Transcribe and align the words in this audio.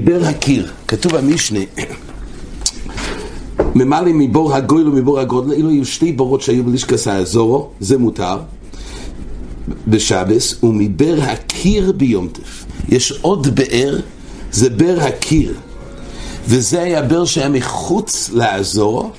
בר 0.00 0.20
הקיר, 0.28 0.72
כתוב 0.88 1.16
במשנה 1.16 1.60
ממלא 3.74 4.10
מבור 4.14 4.54
הגויל 4.54 4.88
ומבור 4.88 5.20
הגודל, 5.20 5.52
אילו 5.52 5.68
היו 5.68 5.84
שתי 5.84 6.12
בורות 6.12 6.42
שהיו 6.42 6.64
בלישקס 6.64 7.08
האזורו, 7.08 7.70
זה 7.80 7.98
מותר, 7.98 8.38
בשבס, 9.88 10.64
ומבר 10.64 11.14
הקיר 11.20 11.92
ביומטף. 11.92 12.64
יש 12.88 13.12
עוד 13.20 13.54
באר, 13.54 14.00
זה 14.52 14.70
בר 14.70 14.96
הקיר. 15.00 15.54
וזה 16.46 16.82
היה 16.82 17.02
בר 17.02 17.24
שהיה 17.24 17.48
מחוץ 17.48 18.30
לאזורו, 18.32 19.10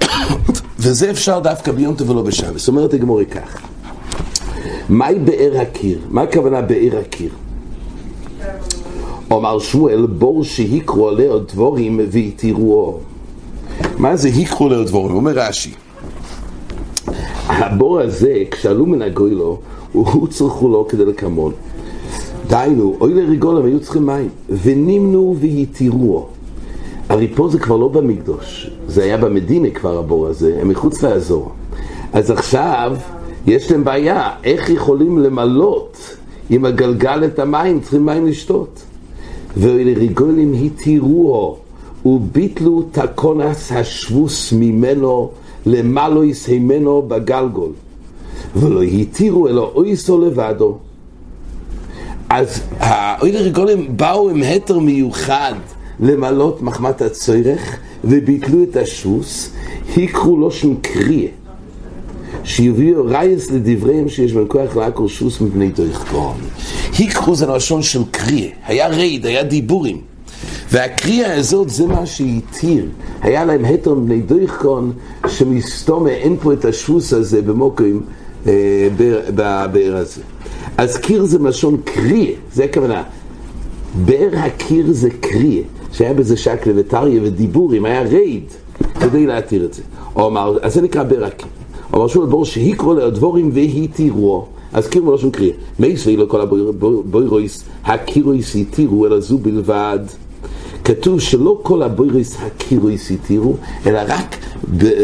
וזה 0.82 1.10
אפשר 1.10 1.38
דווקא 1.38 1.72
ביומטף 1.72 2.08
ולא 2.08 2.22
בשבס. 2.22 2.68
אומרת 2.68 2.94
הגמורי 2.94 3.26
כך, 3.26 3.71
מהי 4.88 5.18
באר 5.18 5.52
הקיר? 5.60 5.98
מה 6.10 6.22
הכוונה 6.22 6.60
באר 6.60 6.98
הקיר? 7.00 7.30
אומר 9.30 9.58
שמואל, 9.58 10.06
בור 10.06 10.44
שהיקרו 10.44 11.08
עליה 11.08 11.38
דבורים 11.38 12.00
והתירוהו. 12.10 12.98
מה 13.98 14.16
זה 14.16 14.28
היקרו 14.28 14.66
עליה 14.66 14.84
דבורים? 14.84 15.16
אומר 15.16 15.32
רש"י. 15.34 15.70
הבור 17.48 18.00
הזה, 18.00 18.42
כשעלו 18.50 18.86
מן 18.86 19.02
הגוילו, 19.02 19.58
הוא 19.92 20.28
צריכו 20.28 20.68
לו 20.68 20.88
כדי 20.88 21.04
לקמון. 21.04 21.52
דהיינו, 22.46 22.96
אוי 23.00 23.14
לרגולם 23.14 23.64
היו 23.64 23.80
צריכים 23.80 24.06
מים, 24.06 24.28
ונמנו 24.62 25.36
והתירוהו. 25.40 26.26
הרי 27.08 27.28
פה 27.34 27.48
זה 27.48 27.58
כבר 27.58 27.76
לא 27.76 27.88
במקדוש, 27.88 28.70
זה 28.86 29.02
היה 29.02 29.16
במדינה 29.16 29.70
כבר 29.70 29.98
הבור 29.98 30.26
הזה, 30.26 30.58
הם 30.60 30.68
מחוץ 30.68 31.02
לאזור. 31.02 31.52
אז 32.12 32.30
עכשיו 32.30 32.96
יש 33.46 33.70
להם 33.70 33.84
בעיה, 33.84 34.30
איך 34.44 34.70
יכולים 34.70 35.18
למלות 35.18 36.16
עם 36.50 36.64
הגלגל 36.64 37.24
את 37.24 37.38
המים, 37.38 37.80
צריכים 37.80 38.06
מים 38.06 38.26
לשתות. 38.26 38.82
ולרגולים 39.56 40.52
התירוהו 40.64 41.56
וביטלו 42.04 42.82
תקונס 42.92 43.72
השבוס 43.72 44.52
ממנו 44.52 45.30
למלויס 45.66 46.46
הימנו 46.48 47.02
בגלגול. 47.02 47.72
ולא 48.56 48.82
התירו 48.82 49.48
אלא 49.48 49.72
אויסו 49.74 50.20
לבדו. 50.20 50.78
אז 52.28 52.62
האוי 52.78 53.32
לרגולים 53.32 53.96
באו 53.96 54.30
עם 54.30 54.42
התר 54.42 54.78
מיוחד 54.78 55.54
למלות 56.00 56.62
מחמת 56.62 57.02
הצורך 57.02 57.78
וביטלו 58.04 58.62
את 58.62 58.76
השבוס 58.76 59.52
היקרו 59.96 60.50
שם 60.50 60.74
קריה 60.74 61.28
שיביאו 62.44 63.04
רייס 63.06 63.50
לדבריהם 63.50 64.08
שיש 64.08 64.32
בהם 64.32 64.46
כוח 64.48 64.76
לעקור 64.76 65.08
שוס 65.08 65.40
מפני 65.40 65.68
דויכקון. 65.68 66.34
היקחו 66.98 67.34
זה 67.34 67.46
לשון 67.46 67.82
של 67.82 68.02
קריה, 68.10 68.50
היה 68.66 68.88
רייד, 68.88 69.26
היה 69.26 69.42
דיבורים. 69.42 70.00
והקריאה 70.70 71.34
הזאת 71.34 71.70
זה 71.70 71.86
מה 71.86 72.06
שהתיר. 72.06 72.86
היה 73.20 73.44
להם 73.44 73.64
התר 73.64 73.94
מפני 73.94 74.20
דויכקון 74.20 74.92
שמסתומה 75.28 76.10
אין 76.10 76.36
פה 76.42 76.52
את 76.52 76.64
השוס 76.64 77.12
הזה 77.12 77.42
במוקרים 77.42 78.00
אה, 78.46 78.88
בבאר 78.96 79.96
הזה. 79.96 80.20
אז 80.78 80.96
קיר 80.96 81.24
זה 81.24 81.38
מלשון 81.38 81.76
קריה, 81.84 82.30
זה 82.54 82.64
הכוונה. 82.64 83.02
באר 84.04 84.30
הקיר 84.34 84.86
זה 84.90 85.08
קריה, 85.20 85.62
שהיה 85.92 86.14
בזה 86.14 86.36
שקלה 86.36 86.72
וטריה 86.76 87.20
ודיבורים, 87.24 87.84
היה 87.84 88.02
רייד 88.02 88.44
כדי 89.00 89.26
להתיר 89.26 89.64
את 89.64 89.74
זה. 89.74 89.82
אז 90.62 90.74
זה 90.74 90.82
נקרא 90.82 91.02
באר 91.02 91.24
הקיר. 91.24 91.48
אבל 91.92 92.08
שוב 92.08 92.30
בור 92.30 92.44
שהיקרו 92.44 92.94
לדבורים 92.94 93.50
והתירו 93.52 94.46
אז 94.72 94.88
קירו 94.88 95.10
לא 95.10 95.18
שום 95.18 95.30
קריאה 95.30 95.54
מייסוי 95.78 96.16
לכל 96.16 96.40
הבוירויס 96.40 97.64
הקירויס 97.84 98.56
התירו 98.56 99.06
אלא 99.06 99.20
זו 99.20 99.38
בלבד 99.38 99.98
כתוב 100.84 101.20
שלא 101.20 101.60
כל 101.62 101.82
הבוירויס 101.82 102.36
הקירויס 102.40 103.10
התירו 103.10 103.56
אלא 103.86 104.00
רק 104.08 104.36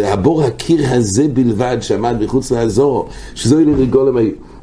הבור 0.04 0.42
הקיר 0.42 0.80
הזה 0.90 1.28
בלבד 1.28 1.76
שעמד 1.80 2.16
מחוץ 2.22 2.50
לאזור 2.50 3.08
שזוהי 3.34 3.64
לרגול 3.64 4.08
הם 4.08 4.16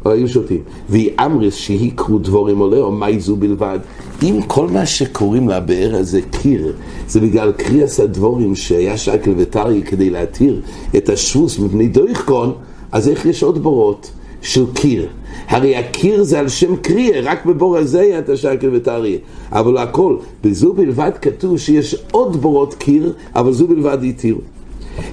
היו 0.05 0.27
שותים. 0.27 0.61
והיא 0.89 1.11
אמריס 1.25 1.55
שהיקרו 1.55 2.19
דבורים 2.19 2.59
עולה, 2.59 2.77
או 2.77 2.91
מאי 2.91 3.19
זו 3.19 3.35
בלבד. 3.35 3.79
אם 4.23 4.39
כל 4.47 4.67
מה 4.67 4.85
שקוראים 4.85 5.49
לבאר 5.49 5.95
הזה 5.95 6.19
קיר, 6.21 6.73
זה 7.07 7.19
בגלל 7.19 7.51
קריאס 7.51 7.99
הדבורים 7.99 8.55
שהיה 8.55 8.97
שקל 8.97 9.33
וטרי 9.37 9.81
כדי 9.83 10.09
להתיר 10.09 10.61
את 10.97 11.09
השבוס 11.09 11.59
מפני 11.59 11.87
דויכקון, 11.87 12.53
אז 12.91 13.09
איך 13.09 13.25
יש 13.25 13.43
עוד 13.43 13.63
בורות 13.63 14.11
של 14.41 14.65
קיר? 14.73 15.07
הרי 15.47 15.75
הקיר 15.75 16.23
זה 16.23 16.39
על 16.39 16.49
שם 16.49 16.75
קריה, 16.75 17.21
רק 17.21 17.45
בבור 17.45 17.77
הזה 17.77 18.01
היה 18.01 18.19
את 18.19 18.29
השקל 18.29 18.69
וטרי. 18.73 19.17
אבל 19.51 19.77
הכל, 19.77 20.17
בזו 20.43 20.73
בלבד 20.73 21.11
כתוב 21.21 21.57
שיש 21.57 21.95
עוד 22.11 22.35
בורות 22.35 22.73
קיר, 22.73 23.13
אבל 23.35 23.53
זו 23.53 23.67
בלבד 23.67 23.97
התירו. 24.03 24.41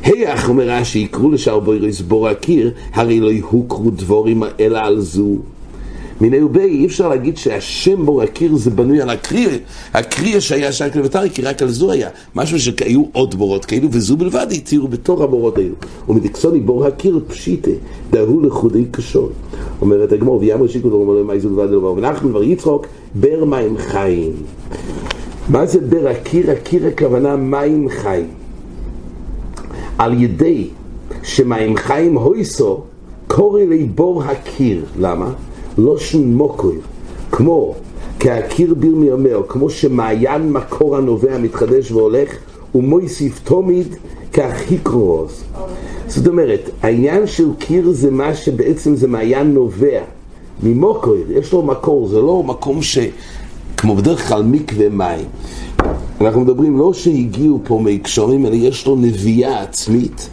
היח 0.03 0.49
אומר 0.49 0.69
רש"י, 0.69 0.99
יקראו 0.99 1.31
לשאר 1.31 1.61
בוירס 1.61 2.01
בור 2.01 2.29
הקיר, 2.29 2.73
הרי 2.95 3.21
לא 3.21 3.33
יהוקרו 3.33 3.91
דבורים 3.91 4.43
אלא 4.61 4.79
על 4.79 5.01
זו. 5.01 5.37
מיני 6.21 6.43
ובי, 6.43 6.61
אי 6.61 6.87
אפשר 6.87 7.09
להגיד 7.09 7.37
שהשם 7.37 8.07
בור 8.07 8.23
הקיר 8.23 8.57
זה 8.57 8.71
בנוי 8.71 9.01
על 9.01 9.11
הקריא, 9.11 9.59
הקריא 9.95 10.41
שהיה 10.41 10.73
שקל 10.73 11.01
וטרי, 11.05 11.31
כי 11.31 11.43
רק 11.43 11.63
על 11.63 11.69
זו 11.69 11.93
היה. 11.93 12.09
משהו 12.35 12.61
שהיו 12.61 13.05
עוד 13.13 13.35
בורות 13.35 13.65
כאלו, 13.65 13.89
וזו 13.93 14.17
בלבד 14.17 14.47
התירו 14.51 14.89
בתור 14.89 15.23
הבורות 15.23 15.59
האלו. 15.59 15.75
ומדקסוני 16.09 16.61
בור 16.61 16.87
הקיר 16.87 17.21
פשיטה, 17.29 17.71
דהו 18.11 18.41
לחודי 18.41 18.85
קשור. 18.91 19.31
אומרת 19.81 20.13
הגמור, 20.13 20.41
ויאמר 20.41 20.69
שיקו 20.69 20.89
דרום 20.89 21.11
עליהם 21.11 21.27
מה 21.27 21.39
זו 21.39 21.49
בלבד 21.49 21.69
אלו, 21.69 21.95
ונחמן 21.97 22.31
כבר 22.31 22.43
יצחוק, 22.43 22.87
בר 23.15 23.45
מים 23.45 23.79
חיים. 23.79 24.33
מה 25.49 25.67
זה 25.67 25.81
בר 25.81 26.09
הקיר? 26.09 26.51
הקיר 26.51 26.87
הכוונה 26.87 27.37
מים 27.37 27.89
חיים. 27.89 28.29
על 29.99 30.23
ידי 30.23 30.69
שמים 31.23 31.77
חיים 31.77 32.19
הויסו 32.19 32.81
קורא 33.27 33.63
לי 33.63 33.85
בור 33.85 34.23
הקיר. 34.23 34.85
למה? 35.01 35.33
לא 35.79 35.99
שום 35.99 36.35
מוקר. 36.35 36.69
כמו 37.33 37.75
כהקיר 38.21 38.75
בירמי 38.75 39.13
אומר, 39.13 39.43
כמו 39.49 39.71
שמעיין 39.71 40.53
מקור 40.53 40.97
הנובע 40.97 41.39
מתחדש 41.39 41.93
והולך, 41.93 42.29
ומויסיף 42.75 43.41
תומיד 43.45 43.97
כהחיקרוס. 44.33 45.45
זאת 46.07 46.27
אומרת, 46.27 46.71
העניין 46.83 47.27
של 47.27 47.49
קיר 47.59 47.91
זה 47.91 48.11
מה 48.11 48.35
שבעצם 48.35 48.97
זה 48.97 49.09
מעיין 49.09 49.55
נובע 49.55 50.01
ממוקר, 50.63 51.15
יש 51.29 51.53
לו 51.53 51.63
מקור, 51.63 52.09
זה 52.09 52.21
לא 52.21 52.43
מקום 52.43 52.83
ש... 52.83 52.99
כמו 53.77 53.97
בדרך 53.97 54.29
כלל 54.29 54.43
מקווה 54.43 54.89
מים. 54.89 55.27
אנחנו 56.21 56.41
מדברים 56.41 56.79
לא 56.79 56.93
שהגיעו 56.93 57.61
פה 57.65 57.81
מהקשרים, 57.85 58.47
אלא 58.47 58.55
יש 58.55 58.87
לו 58.87 58.97
נביאה 58.97 59.63
עצמית 59.63 60.29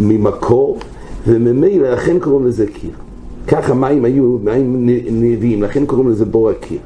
ממקור, 0.00 0.78
וממילא 1.26 1.90
לכן 1.90 2.18
קוראים 2.18 2.46
לזה 2.46 2.66
קיר. 2.66 2.90
ככה 3.48 3.74
מים 3.74 4.04
היו, 4.04 4.38
מים 4.42 4.88
נביאים, 5.10 5.62
לכן 5.62 5.86
קוראים 5.86 6.08
לזה 6.08 6.24
בור 6.24 6.50
הקיר. 6.50 6.78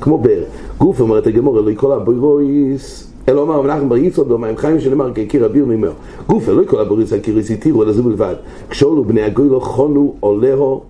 כמו 0.00 0.18
באר. 0.18 0.42
גוף 0.78 1.00
אומרת 1.00 1.26
הגמור, 1.26 1.58
אלוהי 1.58 1.76
כל 1.76 1.92
הבוירויס, 1.92 3.12
אלא 3.28 3.40
אומר 3.40 3.62
מנחם 3.62 3.88
בר 3.88 3.96
יצחק 3.96 4.26
במים 4.26 4.56
חיים 4.56 4.80
שנאמר 4.80 5.12
כקיר 5.14 5.46
אביר 5.46 5.64
ממר. 5.64 5.92
גוף 6.26 6.48
אלוהי 6.48 6.66
כל 6.66 6.80
הבוירויס 6.80 7.12
הקיריס 7.12 7.50
התירו 7.50 7.82
אלא 7.82 7.92
זה 7.92 8.02
בלבד. 8.02 8.34
כשאולו 8.70 9.04
בני 9.04 9.22
הגוי 9.22 9.48
לא 9.48 9.60
חונו 9.60 10.14
עולהו, 10.20 10.80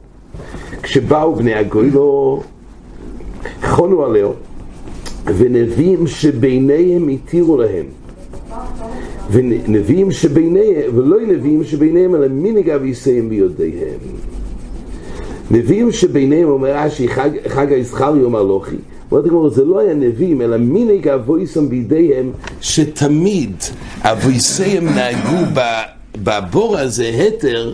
כשבאו 0.83 1.35
בני 1.35 1.55
הגוי 1.55 1.91
לא 1.91 2.41
חונו 3.65 4.05
עליהו 4.05 4.33
ונביאים 5.25 6.07
שביניהם 6.07 7.09
התירו 7.09 7.57
להם 7.57 7.87
ונביאים 9.31 10.11
שביניהם, 10.11 10.91
ולא 10.95 11.17
נביאים 11.29 11.65
שביניהם 11.65 12.15
אלא 12.15 12.27
מנהיג 12.29 12.71
אביסיהם 12.71 13.29
בידיהם 13.29 13.99
נביאים 15.51 15.93
שביניהם 15.93 16.49
אומר 16.49 16.77
רש"י 16.77 17.09
חג, 17.09 17.31
חג 17.49 17.73
היזכר 17.73 18.17
יום 18.17 18.37
הלוכי. 18.37 18.77
אומרת 19.11 19.27
הגמרא 19.27 19.49
זה 19.49 19.65
לא 19.65 19.79
היה 19.79 19.95
נביאים 19.95 20.43
אלא 20.43 20.57
מנהיג 20.57 21.09
אבויסם 21.09 21.69
בידיהם 21.69 22.31
שתמיד 22.61 23.55
אבויסיהם 24.03 24.85
נהגו 24.85 25.61
בבור 26.23 26.79
הזה 26.79 27.09
התר 27.09 27.73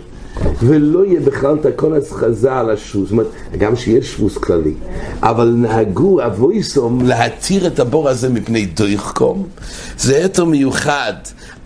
ולא 0.62 1.06
יהיה 1.06 1.20
בכלל 1.20 1.54
את 1.60 1.66
הקונס 1.66 2.12
חזה 2.12 2.52
על 2.52 2.70
השבוס, 2.70 3.02
זאת 3.02 3.12
אומרת, 3.12 3.26
גם 3.58 3.76
שיש 3.76 4.12
שבוס 4.12 4.38
כללי, 4.38 4.74
אבל 5.22 5.54
נהגו 5.56 6.26
אבויסום 6.26 7.06
להתיר 7.06 7.66
את 7.66 7.80
הבור 7.80 8.08
הזה 8.08 8.28
מפני 8.28 8.66
דויכקום, 8.66 9.46
זה 9.98 10.16
היתר 10.16 10.44
מיוחד, 10.44 11.14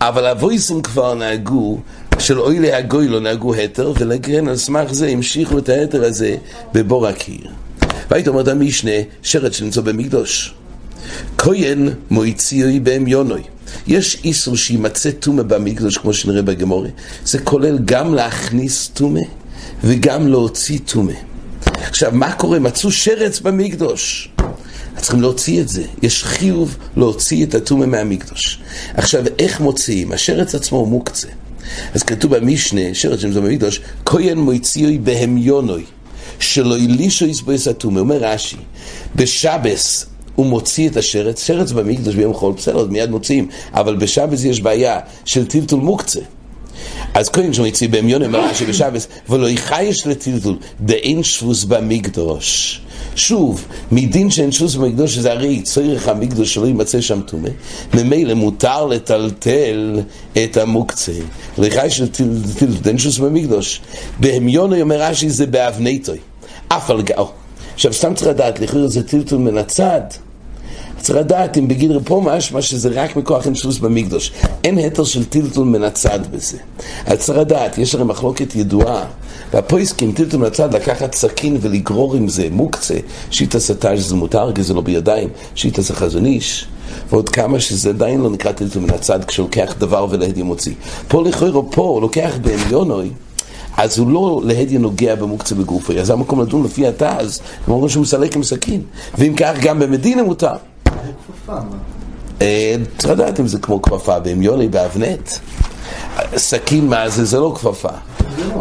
אבל 0.01 0.25
אבויסום 0.25 0.81
כבר 0.81 1.13
נהגו 1.13 1.79
של 2.19 2.39
אוי 2.39 2.59
להגוי 2.59 3.07
לא 3.07 3.19
נהגו 3.19 3.53
היתר, 3.53 3.93
ולגרן 3.99 4.47
על 4.47 4.55
סמך 4.55 4.93
זה 4.93 5.07
המשיכו 5.07 5.57
את 5.57 5.69
ההיתר 5.69 6.03
הזה 6.03 6.35
בבור 6.73 7.07
הקיר. 7.07 7.47
והיית 8.11 8.27
אומרת 8.27 8.47
המשנה, 8.47 8.91
שרת 9.21 9.53
שנמצא 9.53 9.81
במקדוש. 9.81 10.53
כהן 11.37 11.89
מויציוי 12.11 12.79
בהם 12.79 13.07
יונוי. 13.07 13.41
יש 13.87 14.17
איסור 14.23 14.57
שימצא 14.57 15.11
טומא 15.11 15.43
במקדוש, 15.43 15.97
כמו 15.97 16.13
שנראה 16.13 16.41
בגמורי. 16.41 16.89
זה 17.25 17.39
כולל 17.39 17.79
גם 17.85 18.13
להכניס 18.13 18.89
טומא 18.93 19.21
וגם 19.83 20.27
להוציא 20.27 20.79
טומא. 20.85 21.13
עכשיו, 21.65 22.11
מה 22.13 22.31
קורה? 22.33 22.59
מצאו 22.59 22.91
שרץ 22.91 23.39
במקדוש. 23.39 24.29
צריכים 25.01 25.21
להוציא 25.21 25.61
את 25.61 25.69
זה. 25.69 25.83
יש 26.01 26.23
חיוב 26.23 26.77
להוציא 26.97 27.45
את 27.45 27.55
הטומא 27.55 27.85
מהמקדוש. 27.85 28.59
עכשיו, 28.93 29.23
איך 29.39 29.59
מוציאים? 29.59 30.11
השרץ 30.11 30.55
עצמו 30.55 30.77
הוא 30.77 30.87
מוקצה. 30.87 31.27
אז 31.93 32.03
כתוב 32.03 32.35
במשנה, 32.35 32.81
שרץ 32.93 33.19
שם 33.19 33.31
זה 33.31 33.41
במקדוש, 33.41 33.81
כהן 34.05 34.37
מוציאוי 34.37 34.97
בהמיונוי, 34.97 35.83
שלא 36.39 36.77
ילישו 36.77 37.25
יסבויס 37.25 37.67
הטומא. 37.67 37.99
אומר 37.99 38.17
רש"י, 38.17 38.57
בשבס 39.15 40.05
הוא 40.39 40.45
מוציא 40.45 40.89
את 40.89 40.97
השרץ, 40.97 41.47
שרץ 41.47 41.71
במקדוש 41.71 42.15
ביום 42.15 42.33
חול, 42.33 42.53
בסדר, 42.53 42.79
אז 42.79 42.87
מיד 42.87 43.09
מוציאים, 43.09 43.47
אבל 43.73 43.95
בשבס 43.95 44.43
יש 44.43 44.61
בעיה 44.61 44.99
של 45.25 45.45
טלטול 45.45 45.79
מוקצה. 45.79 46.19
אז 47.13 47.29
כהן 47.29 47.53
שמוציא 47.53 47.89
בהמיונוי, 47.89 48.27
אומר 48.27 48.45
רש"י 48.49 48.65
בשבס, 48.65 49.07
ולא 49.29 49.49
יחייש 49.49 50.07
לטלטול, 50.07 50.57
דאין 50.81 51.23
שבוס 51.23 51.63
במקדוש. 51.63 52.81
שוב, 53.15 53.65
מדין 53.91 54.31
שאין 54.31 54.51
שוס 54.51 54.75
במקדוש, 54.75 55.15
שזה 55.15 55.31
הרי 55.31 55.61
צריך 55.61 56.07
המקדוש 56.07 56.53
שלא 56.53 56.65
יימצא 56.65 57.01
שם 57.01 57.21
טומא, 57.21 57.49
ממילא 57.93 58.33
מותר 58.33 58.85
לטלטל 58.85 59.99
את 60.43 60.57
המוקצה. 60.57 61.11
לכי 61.57 61.89
של 61.89 62.07
טלטל 62.07 62.97
שוס 62.97 63.17
במקדוש. 63.17 63.81
בהמיונו 64.19 64.81
אומר 64.81 65.01
רש"י 65.01 65.29
זה 65.29 65.45
באבנתוי. 65.45 66.17
אף 66.67 66.89
על 66.89 67.01
גאו. 67.01 67.27
עכשיו 67.73 67.93
סתם 67.93 68.13
צריך 68.13 68.29
לדעת, 68.29 68.59
לכאורה 68.59 68.87
זה 68.87 69.03
טלטל 69.03 69.37
מן 69.37 69.57
הצד. 69.57 70.01
צריך 71.01 71.19
לדעת 71.19 71.57
אם 71.57 71.67
בגדר 71.67 71.99
פה 72.05 72.21
משמע 72.25 72.61
שזה 72.61 72.89
רק 72.93 73.15
מכוח 73.15 73.45
אין 73.45 73.55
שוס 73.55 73.79
במקדוש. 73.79 74.31
אין 74.63 74.77
התר 74.77 75.03
של 75.03 75.25
טלטול 75.25 75.65
מן 75.65 75.83
הצד 75.83 76.19
בזה. 76.31 76.57
אז 77.05 77.19
צריך 77.19 77.39
לדעת, 77.39 77.77
יש 77.77 77.95
הרי 77.95 78.03
מחלוקת 78.03 78.55
ידועה 78.55 79.05
והפויסקים 79.53 80.11
טלטול 80.11 80.39
מן 80.39 80.45
הצד 80.45 80.75
לקחת 80.75 81.13
סכין 81.13 81.57
ולגרור 81.61 82.15
עם 82.15 82.27
זה 82.27 82.47
מוקצה, 82.51 82.97
שיטה 83.31 83.59
סטאז' 83.59 84.03
שזה 84.03 84.15
מותר 84.15 84.51
כי 84.55 84.63
זה 84.63 84.73
לא 84.73 84.81
בידיים, 84.81 85.29
שיטה 85.55 85.81
זה 85.81 85.93
חזון 85.93 86.25
איש. 86.25 86.67
ועוד 87.09 87.29
כמה 87.29 87.59
שזה 87.59 87.89
עדיין 87.89 88.21
לא 88.21 88.29
נקרא 88.29 88.51
טלטול 88.51 88.83
מן 88.83 88.89
הצד 88.89 89.23
כשלוקח 89.23 89.73
דבר 89.77 90.07
ולהדי 90.09 90.43
מוציא. 90.43 90.73
פה 91.07 91.23
לכאורה 91.23 91.71
פה 91.71 91.81
הוא 91.81 92.01
לוקח 92.01 92.31
בעליונוי 92.41 93.09
אז 93.77 93.99
הוא 93.99 94.11
לא 94.11 94.41
להדיה 94.43 94.79
נוגע 94.79 95.15
במוקצה 95.15 95.55
בגופי, 95.55 95.99
אז 95.99 96.07
זה 96.07 96.13
המקום 96.13 96.41
לדון 96.41 96.63
לפי 96.63 96.87
התז, 96.87 97.41
הם 97.67 97.73
אומרים 97.73 97.89
שהוא 97.89 98.01
מסלק 98.01 98.35
עם 98.35 98.43
סכין, 98.43 98.81
ואם 99.17 99.33
כך 99.37 99.53
גם 99.61 99.79
במדינה 99.79 100.23
מותר. 100.23 100.55
אה, 102.41 102.75
צריך 102.97 103.13
לדעת 103.13 103.39
אם 103.39 103.47
זה 103.47 103.59
כמו 103.59 103.81
כפפה, 103.81 104.15
ואם 104.23 104.41
יוני 104.41 104.67
באבנט, 104.67 105.29
סכין 106.35 106.87
מה 106.87 107.09
זה, 107.09 107.25
זה 107.25 107.39
לא 107.39 107.53
כפפה. 107.55 107.89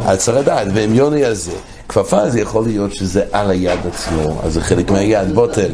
אז 0.07 0.19
צריך 0.19 0.39
לדעת, 0.39 0.69
ואם 0.75 0.95
יוני 0.95 1.25
הזה, 1.25 1.53
כפפה 1.89 2.31
זה 2.31 2.41
יכול 2.41 2.65
להיות 2.65 2.95
שזה 2.95 3.23
על 3.33 3.51
היד 3.51 3.79
עצמו, 3.93 4.41
אז 4.43 4.55
זה 4.55 4.61
חלק 4.61 4.91
מהיד, 4.91 5.35
בוטל. 5.35 5.71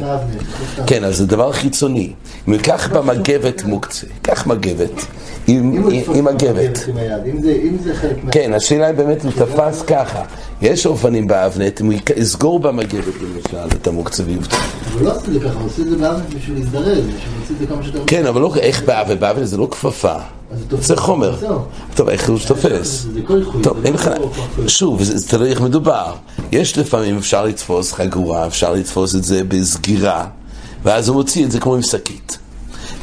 כן, 0.87 1.03
אז 1.03 1.17
זה 1.17 1.25
דבר 1.25 1.51
חיצוני. 1.51 2.13
אם 2.47 2.53
ניקח 2.53 2.89
במגבת 2.93 3.63
מוקצה, 3.63 4.07
קח 4.21 4.47
מגבת. 4.47 5.05
עם 5.47 6.27
הגבת. 6.27 6.85
כן, 8.31 8.53
השאלה 8.53 8.87
היא 8.87 8.95
באמת 8.95 9.25
אם 9.25 9.31
תפס 9.31 9.81
ככה. 9.81 10.21
יש 10.61 10.85
אופנים 10.85 11.27
באבנט, 11.27 11.81
אם 11.81 11.85
הוא 11.85 11.93
יסגור 12.17 12.59
במגבת 12.59 13.13
למשל 13.21 13.75
את 13.81 13.87
המוקצבים. 13.87 14.39
אבל 14.93 15.05
לא 15.05 15.15
עושה 15.15 15.27
את 15.27 15.33
זה 15.33 15.39
ככה, 15.39 15.59
הוא 15.59 15.65
עושה 15.65 15.81
את 15.81 15.87
זה 15.87 15.95
באבנט 15.95 16.33
בשביל 16.35 16.57
להזדרז, 16.59 16.97
בשביל 16.97 17.09
להוציא 17.37 17.55
את 17.55 17.59
זה 17.59 17.67
כמה 17.67 17.83
שיותר... 17.83 18.03
כן, 18.07 18.25
אבל 18.25 18.41
לא 18.41 18.55
איך 18.55 18.83
באבנט, 18.83 19.19
באבנט 19.19 19.45
זה 19.45 19.57
לא 19.57 19.67
כפפה. 19.71 20.15
זה 20.79 20.95
חומר. 20.95 21.35
טוב, 21.95 22.09
איך 22.09 22.29
הוא 22.29 22.39
תופס? 22.47 23.07
טוב, 23.63 23.85
אין 23.85 23.93
לך... 23.93 24.09
שוב, 24.67 25.03
זה 25.03 25.27
תלוי 25.27 25.49
איך 25.49 25.61
מדובר. 25.61 26.15
יש 26.51 26.77
לפעמים, 26.77 27.17
אפשר 27.17 27.45
לתפוס 27.45 27.91
חגורה, 27.91 28.47
אפשר 28.47 28.73
לתפוס 28.73 29.15
את 29.15 29.23
זה 29.23 29.41
בסגירה, 29.47 30.27
ואז 30.83 31.07
הוא 31.07 31.15
מוציא 31.15 31.45
את 31.45 31.51
זה 31.51 31.59
כמו 31.59 31.75
עם 31.75 31.81
שקית. 31.81 32.37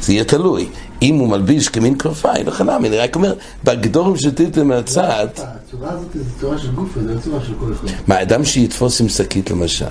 זה 0.02 0.12
יהיה 0.12 0.24
תלוי. 0.24 0.68
אם 1.02 1.14
הוא 1.14 1.28
מלביש 1.28 1.68
כמין 1.68 1.98
כנפיים, 1.98 2.48
וכן 2.48 2.68
הלאה, 2.68 2.76
אני 2.76 2.96
רק 2.98 3.16
אומר, 3.16 3.34
בגדורים 3.64 4.16
שתיתם 4.16 4.68
מהצד... 4.68 5.26
הצורה 5.36 5.90
הזאת 5.90 6.06
זה 6.14 6.20
צורה 6.40 6.58
של 6.58 6.70
גוף, 6.70 6.88
זה 6.94 7.14
לא 7.14 7.20
צורה 7.20 7.40
של 7.46 7.52
כל 7.60 7.72
אחד. 7.72 7.88
מה, 8.06 8.22
אדם 8.22 8.44
שיתפוס 8.44 9.00
עם 9.00 9.08
שקית 9.08 9.50
למשל, 9.50 9.84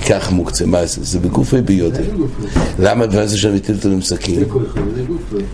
ייקח 0.00 0.30
מוקצה, 0.30 0.66
מה 0.66 0.86
זה? 0.86 1.04
זה 1.04 1.18
בגופי 1.18 1.60
ביודי. 1.62 2.02
למה, 2.78 3.06
מה 3.06 3.26
זה 3.26 3.38
שאני 3.38 3.54
מטיל 3.54 3.76
אותו 3.76 3.88
עם 3.88 4.02
סכין? 4.02 4.40
זה 4.40 4.46
כל 4.48 4.62
אחד, 4.72 4.80
זה 4.94 5.02
גופי. 5.02 5.44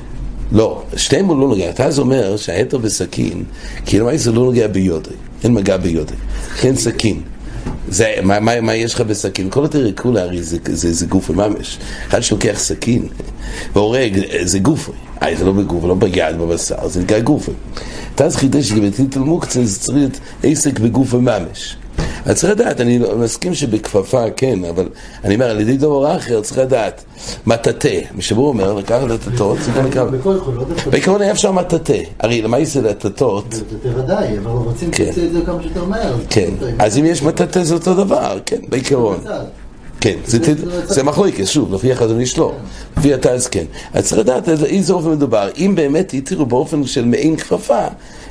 לא, 0.52 0.82
שתיהם 0.96 1.26
הוא 1.26 1.40
לא 1.40 1.48
נוגע. 1.48 1.70
אתה 1.70 1.84
אז 1.84 1.98
אומר 1.98 2.36
שההתר 2.36 2.78
בסכין, 2.78 3.44
כאילו 3.86 4.06
מה 4.06 4.16
זה 4.16 4.32
לא 4.32 4.44
נוגע 4.44 4.66
ביודי, 4.66 5.10
אין 5.44 5.54
מגע 5.54 5.76
ביודי, 5.76 6.14
כן 6.60 6.76
סכין. 6.76 7.20
זה, 7.88 8.14
מה, 8.22 8.40
מה, 8.40 8.60
מה 8.60 8.74
יש 8.74 8.94
לך 8.94 9.00
בסכין? 9.00 9.50
כל 9.50 9.60
יותר 9.60 9.92
כולה 9.92 10.22
הרי 10.22 10.42
זה, 10.42 10.58
זה, 10.64 10.92
זה 10.92 11.06
גוף 11.06 11.30
ממש. 11.30 11.78
אחד 12.08 12.20
שלוקח 12.20 12.58
סכין 12.58 13.08
והורג, 13.72 14.20
זה 14.42 14.58
גוף. 14.58 14.90
אה, 15.22 15.36
זה 15.36 15.44
לא 15.44 15.52
בגוף, 15.52 15.84
לא 15.84 15.94
ביד, 15.94 16.38
בבשר, 16.38 16.88
זה 16.88 17.02
נקרא 17.02 17.20
גוף. 17.20 17.48
תז 18.14 18.36
חידש 18.36 18.68
שבטיטל 18.68 19.20
מוקצה 19.20 19.64
זה 19.64 19.80
צריך 19.80 19.98
להיות 19.98 20.20
עסק 20.42 20.78
בגוף 20.78 21.14
ממש. 21.14 21.76
אז 22.24 22.36
צריך 22.36 22.52
לדעת, 22.52 22.80
אני 22.80 23.00
מסכים 23.18 23.54
שבכפפה 23.54 24.24
כן, 24.36 24.64
אבל 24.64 24.88
אני 25.24 25.34
אומר, 25.34 25.50
על 25.50 25.60
ידי 25.60 25.76
דבר 25.76 26.16
אחר 26.16 26.40
צריך 26.40 26.58
לדעת, 26.58 27.04
מטאטא, 27.46 28.00
משבור 28.14 28.48
אומר, 28.48 28.72
לקחת 28.72 29.10
את 29.10 29.22
זה 29.22 29.72
גם 29.76 29.86
נקרא... 29.86 30.04
בעיקרון 30.90 31.22
היה 31.22 31.32
אפשר 31.32 31.52
מטאטא, 31.52 31.98
הרי 32.18 32.42
למה 32.42 32.58
יש 32.58 32.68
זה 32.68 32.82
לטטות? 32.82 33.46
מטאטא 33.46 33.98
ודאי, 33.98 34.38
אבל 34.38 34.50
רוצים 34.50 34.92
שתצא 34.92 35.24
את 35.24 35.32
זה 35.32 35.40
כמה 35.46 35.62
שיותר 35.62 35.84
מהר. 35.84 36.14
כן, 36.30 36.50
אז 36.78 36.98
אם 36.98 37.04
יש 37.04 37.22
מטאטא 37.22 37.62
זה 37.62 37.74
אותו 37.74 37.94
דבר, 37.94 38.38
כן, 38.46 38.60
בעיקרון. 38.68 39.18
כן, 40.00 40.18
זה 40.84 41.02
מחלוקת, 41.02 41.46
שוב, 41.46 41.74
לפי 41.74 41.92
החזון 41.92 42.20
איש 42.20 42.38
לא, 42.38 42.52
לפי 42.96 43.14
התז 43.14 43.46
כן. 43.46 43.64
אז 43.92 44.06
צריך 44.06 44.20
לדעת 44.20 44.48
איזה 44.48 44.92
אופן 44.92 45.10
מדובר. 45.10 45.48
אם 45.58 45.72
באמת 45.76 46.14
התירו 46.14 46.46
באופן 46.46 46.86
של 46.86 47.04
מעין 47.04 47.36
כפפה, 47.36 47.86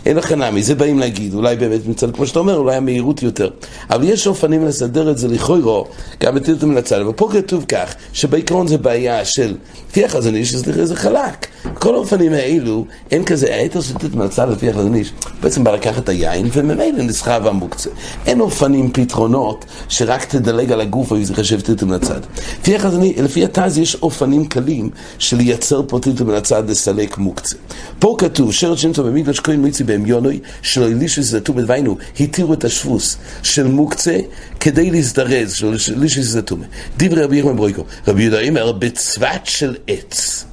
אין 0.09 0.17
לך 0.17 0.31
נמי, 0.31 0.63
זה 0.63 0.75
באים 0.75 1.00
להגיד, 1.00 1.33
אולי 1.33 1.56
באמת 1.56 1.88
מצד, 1.88 2.15
כמו 2.15 2.27
שאתה 2.27 2.39
אומר, 2.39 2.56
אולי 2.56 2.75
המהירות 2.75 3.23
יותר. 3.23 3.50
אבל 3.89 4.03
יש 4.03 4.27
אופנים 4.27 4.65
לסדר 4.65 5.11
את 5.11 5.17
זה 5.17 5.27
לכוירו, 5.27 5.88
גם 6.23 6.35
בטילטו 6.35 6.67
מן 6.67 6.77
הצד. 6.77 7.01
ופה 7.09 7.29
כתוב 7.33 7.65
כך, 7.67 7.95
שבעיקרון 8.13 8.67
זה 8.67 8.77
בעיה 8.77 9.25
של, 9.25 9.56
החזון 9.97 10.35
איש, 10.35 10.56
זה 10.56 10.95
חלק. 10.95 11.47
כל 11.73 11.95
האופנים 11.95 12.33
האלו, 12.33 12.85
אין 13.11 13.23
כזה, 13.23 13.67
של 13.81 13.97
טילטו 13.97 14.17
מן 14.17 14.25
הצד 14.25 14.50
לפי 14.50 14.69
החזון 14.69 14.95
איש, 14.95 15.11
בעצם 15.41 15.63
בא 15.63 15.71
לקחת 15.71 16.09
היין, 16.09 16.50
וממילא 16.53 17.03
נסחב 17.03 17.47
המוקצה. 17.47 17.89
אין 18.25 18.39
אופנים, 18.39 18.91
פתרונות, 18.91 19.65
שרק 19.89 20.25
תדלג 20.25 20.71
על 20.71 20.81
הגוף, 20.81 21.11
או 21.11 21.23
זה 21.23 21.33
חשב 21.33 21.61
טילטו 21.61 21.85
מן 21.85 21.94
הצד. 21.94 22.19
לפי 22.61 22.75
החזון 22.75 23.01
לפי 23.23 23.44
התז 23.45 23.78
יש 23.78 23.95
אופנים 23.95 24.45
קלים 24.45 24.89
של 25.19 25.37
לייצר 25.37 25.81
פה 25.87 25.99
טילטו 25.99 26.25
מן 26.25 26.33
הצד 26.33 26.69
לסלק 26.69 27.18
מוקצה. 27.18 27.56
פה 27.99 28.16
כתוב, 28.18 28.54
שרת 28.54 28.78
שם 28.78 28.94
טוב 28.94 29.07
במקדש 29.07 29.39
כהן 29.39 29.61
מיצי 29.61 29.83
בהם 29.99 30.06
יונוי, 30.06 30.39
שלא 30.61 30.87
אלישו 30.87 31.21
זתו 31.21 31.53
בדביינו, 31.53 31.97
התירו 32.19 32.53
את 32.53 32.63
השפוס 32.63 33.18
של 33.44 33.68
מוקצה 33.68 34.18
כדי 34.59 34.91
להזדרז, 34.91 35.53
של 35.53 35.97
אלישו 35.97 36.21
זתו. 36.23 36.57
דברי 36.97 37.23
רבי 37.23 37.37
ירמן 37.37 37.56
ברויקו, 37.56 37.85
רבי 38.07 38.23
יהודה 38.23 38.47
אומר, 38.47 38.71
בצוות 38.71 39.45
של 39.45 39.75
עץ. 39.87 40.45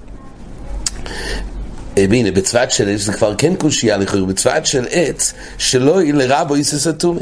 והנה, 1.96 2.30
בצוות 2.30 2.70
של 2.70 2.88
עץ, 2.88 3.00
זה 3.00 3.12
כבר 3.12 3.34
כן 3.38 3.54
קושייה 3.56 3.96
לכאורה, 3.96 4.26
בצוות 4.26 4.66
של 4.66 4.84
עץ, 4.90 5.32
שלא 5.58 6.02
לרבו 6.02 6.56
יסס 6.56 6.86
אטומה. 6.86 7.20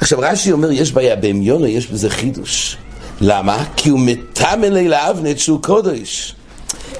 עכשיו 0.00 0.18
רש"י 0.22 0.52
אומר, 0.52 0.72
יש 0.72 0.92
בעיה, 0.92 1.16
בהמיונו 1.16 1.66
יש 1.66 1.86
בזה 1.86 2.10
חידוש. 2.10 2.76
למה? 3.20 3.64
כי 3.76 3.88
הוא 3.88 4.00
מטמא 4.00 4.66
לילה 4.66 5.10
אבנט 5.10 5.38
שהוא 5.38 5.62
קודש. 5.62 6.34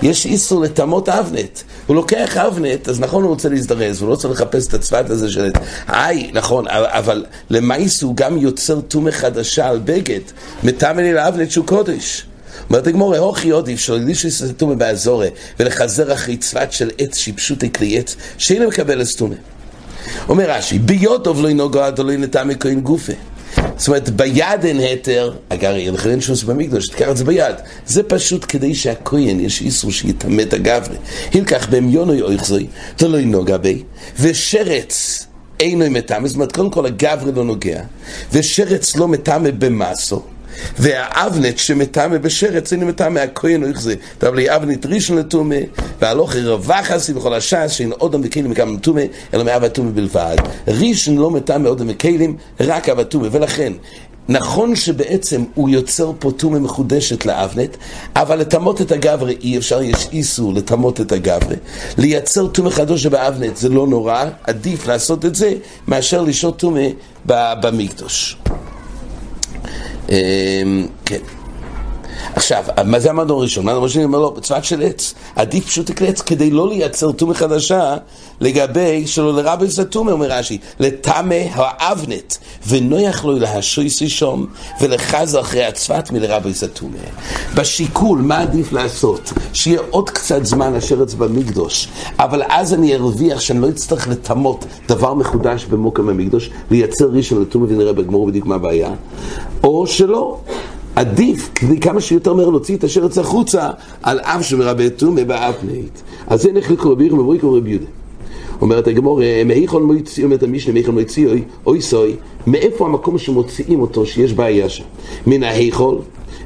יש 0.03 0.27
איסור 0.27 0.61
לטמות 0.61 1.09
אבנט. 1.09 1.59
הוא 1.87 1.97
לוקח 1.97 2.37
אבנט, 2.37 2.89
אז 2.89 3.01
נכון 3.01 3.23
הוא 3.23 3.31
רוצה 3.31 3.49
להזדרז, 3.49 4.01
הוא 4.01 4.09
לא 4.09 4.15
רוצה 4.15 4.29
לחפש 4.29 4.67
את 4.67 4.75
הצוות 4.75 5.11
הזה 5.11 5.31
של... 5.31 5.51
היי, 5.89 6.31
נכון, 6.33 6.65
אבל 6.69 7.25
למעיס 7.51 8.03
הוא 8.03 8.17
גם 8.17 8.39
יוצר 8.39 8.81
טומאה 8.81 9.13
חדשה 9.13 9.69
על 9.69 9.79
בגד, 9.85 10.21
מטמא 10.65 11.01
לילה 11.01 11.29
אבנט 11.29 11.51
שהוא 11.51 11.67
קודש. 11.67 12.27
אומרת 12.71 12.87
הגמור, 12.87 13.17
הוכי 13.17 13.51
עודיף 13.51 13.81
שלא 13.81 13.97
ילישו 13.97 14.29
יסתומה 14.29 14.75
באזורי 14.75 15.29
ולחזר 15.61 16.13
אחרי 16.13 16.37
צוות 16.37 16.73
של 16.73 16.91
עץ 16.99 17.17
שיפשוטי 17.17 17.73
כלי 17.73 17.99
עץ 17.99 18.17
שאינו 18.39 18.69
מקבל 18.69 19.03
אסתומה. 19.03 19.35
אומר 20.29 20.51
רש"י, 20.51 20.79
ביודוב 20.79 21.43
לא 21.43 21.49
ינוגו 21.49 21.81
עד 21.81 21.99
לא 21.99 22.13
ינתמי 22.13 22.55
כהן 22.61 22.81
גופה. 22.81 23.13
זאת 23.79 23.89
אומרת, 23.89 24.11
ביד 24.11 24.65
אין 24.65 24.79
היתר, 24.79 25.33
אגב, 25.49 25.75
לכן 25.93 26.11
אין 26.11 26.21
שוס 26.21 26.43
במקדוש, 26.43 26.89
תקח 26.89 27.09
את 27.11 27.17
זה 27.17 27.25
ביד. 27.25 27.55
זה 27.87 28.03
פשוט 28.03 28.45
כדי 28.49 28.75
שהכהן, 28.75 29.41
יש 29.41 29.63
איסור 29.63 29.93
שיטמא 29.93 30.43
את 30.43 30.53
הגברי. 30.53 30.97
הילקח 31.33 31.67
בהם 31.71 31.91
יונוי 31.91 32.23
אויכזוי, 32.23 32.67
תלוי 32.97 33.25
נוגע 33.25 33.57
בי, 33.57 33.83
ושרץ 34.21 35.27
אינו 35.61 35.91
מטמא, 35.91 36.29
זאת 36.29 36.35
אומרת, 36.35 36.53
קודם 36.53 36.71
כל 36.71 36.87
הגברי 36.87 37.33
לא 37.33 37.45
נוגע, 37.45 37.83
ושרץ 38.33 38.97
לא 38.97 39.09
מטמא 39.09 39.51
במסו. 39.59 40.23
והאבנט 40.79 41.59
שמטמא 41.59 42.19
בשרץ, 42.19 42.73
אינו 42.73 42.87
מטמא 42.87 43.19
הכהן 43.19 43.63
או 43.63 43.69
יחזה. 43.69 43.95
דבלי 44.21 44.57
אבנט 44.57 44.87
ראשון 44.87 45.19
לטומא, 45.19 45.57
והלוך 46.01 46.37
רווח 46.37 46.91
עשי 46.91 47.13
בכל 47.13 47.35
הש"ס, 47.35 47.71
שאין 47.71 47.93
אודם 47.93 48.21
וכלים 48.25 48.53
גם 48.53 48.75
לטומא, 48.75 49.03
אלא 49.35 49.45
מאב 49.45 49.65
הטומא 49.65 49.91
בלבד. 49.95 50.37
ראשון 50.69 51.17
לא 51.17 51.31
מטמא 51.31 51.69
אודם 51.69 51.87
וכלים, 51.91 52.37
רק 52.61 52.89
אב 52.89 52.99
הטומא. 52.99 53.29
ולכן, 53.33 53.73
נכון 54.29 54.77
שבעצם 54.77 55.45
הוא 55.55 55.69
יוצר 55.69 56.13
פה 56.19 56.31
טומא 56.31 56.59
מחודשת 56.59 57.27
לאבנט, 57.27 57.77
אבל 58.17 58.39
לטמות 58.39 58.81
את 58.81 58.93
הגברי 58.93 59.37
אי 59.41 59.59
אפשר, 59.59 59.83
יש 59.83 60.09
איסור 60.13 60.55
לטמות 60.55 61.01
את 61.01 61.13
הגברי. 61.13 61.57
לייצר 61.99 62.47
טומא 62.47 62.71
חדוש 62.71 63.07
באבנט 63.07 63.57
זה 63.57 63.69
לא 63.69 63.87
נורא, 63.87 64.25
עדיף 64.43 64.87
לעשות 64.87 65.25
את 65.25 65.35
זה 65.35 65.53
מאשר 65.89 66.23
לשהות 66.23 66.59
טומא 66.59 66.87
במקדוש. 67.27 68.37
אמ, 70.09 70.87
כן. 71.07 71.19
עכשיו, 72.35 72.65
מה 72.85 73.01
זה 73.01 73.11
המדור 73.11 73.41
הראשון? 73.41 73.69
המדור 73.69 73.83
הראשון 73.83 74.03
אומר 74.03 74.19
לו, 74.19 74.31
בצוות 74.31 74.65
של 74.65 74.83
עץ, 74.83 75.15
עדיף 75.37 75.67
פשוט 75.67 75.91
לקרוא 75.91 76.09
עץ 76.09 76.23
כדי 76.23 76.51
לא 76.51 76.69
לייצר 76.69 77.13
טומא 77.13 77.35
חדשה 77.35 77.97
לגבי 78.41 79.07
שלא 79.07 79.35
לרבי 79.35 79.67
זה 79.67 79.85
טומא, 79.85 80.11
אומר 80.11 80.27
רש"י, 80.31 80.59
לטמא 80.81 81.43
האבנט, 81.55 82.35
ונויח 82.69 83.25
לו 83.25 83.39
להשויס 83.39 84.03
ראשון, 84.03 84.47
ולחזר 84.81 85.41
אחרי 85.41 85.65
הצוות 85.65 86.11
מלרבי 86.11 86.53
זה 86.53 86.69
טומא. 86.69 86.99
בשיקול, 87.55 88.19
מה 88.19 88.39
עדיף 88.39 88.73
לעשות? 88.73 89.33
שיהיה 89.53 89.81
עוד 89.91 90.11
קצת 90.11 90.45
זמן 90.45 90.75
אשר 90.75 91.03
אצבע 91.03 91.27
מקדוש, 91.27 91.89
אבל 92.19 92.43
אז 92.49 92.75
אני 92.75 92.95
ארוויח 92.95 93.41
שאני 93.41 93.61
לא 93.61 93.69
אצטרך 93.69 94.09
לטמות 94.09 94.65
דבר 94.89 95.15
מחודש 95.15 95.65
במוקם 95.65 96.09
המקדוש, 96.09 96.51
לייצר 96.71 97.09
ראשון 97.13 97.43
לטומא 97.43 97.67
ונראה 97.69 97.93
בגמור 97.93 98.27
בדיוק 98.27 98.47
מה 98.47 98.55
הבעיה, 98.55 98.91
או 99.65 99.87
שלא. 99.87 100.41
עדיף 100.99 101.51
כמה 101.81 102.01
שיותר 102.01 102.35
מהר 102.35 102.51
להוציא 102.51 102.77
את 102.77 102.85
השרץ 102.85 103.19
החוצה 103.19 103.71
על 104.03 104.21
אף 104.21 104.43
שמרבה 104.45 104.91
טומא 104.91 105.25
באפנית. 105.25 106.03
אז 106.27 106.43
זה 106.43 106.53
נחלקו 106.53 106.91
רבי 106.91 107.05
ירם 107.05 107.19
ובוי 107.19 107.39
רבי 107.43 107.71
יהודה. 107.71 107.87
אומרת 108.61 108.87
הגמור, 108.87 109.21
מהיכול 109.47 109.83
מויציא, 109.83 110.25
אומרת 110.25 110.43
המשנה, 110.43 110.73
מהיכול 110.73 110.95
מויציא 110.95 111.29
אוי 111.67 111.81
סוי, 111.81 112.17
מאיפה 112.47 112.87
המקום 112.87 113.19
שמוציאים 113.19 113.81
אותו 113.81 114.07
שיש 114.07 114.33
בעיה 114.33 114.69
שם? 114.69 114.85
מן 115.27 115.43
ההיכול, 115.43 115.99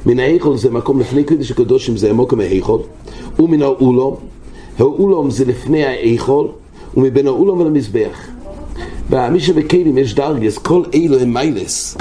מן 0.07 0.19
ההיכול 0.19 0.57
זה 0.57 0.71
מקום 0.71 1.01
לפני 1.01 1.25
קודש 1.25 1.51
הקדושים, 1.51 1.97
זה 1.97 2.11
המוקם 2.11 2.41
ההיכול, 2.41 2.81
ומן 3.39 3.63
האולום, 3.63 4.17
האולום 4.79 5.31
זה 5.31 5.45
לפני 5.45 5.85
ההיכול, 5.85 6.49
ומבין 6.97 7.27
האולום 7.27 7.61
ולמזבח. 7.61 8.29
במי 9.11 9.41
שבקיילים 9.41 9.99
יש 9.99 10.15
דרגס, 10.15 10.59
כל 10.59 10.83
אלו 10.95 11.19
הם 11.19 11.35
מיילס. 11.35 11.97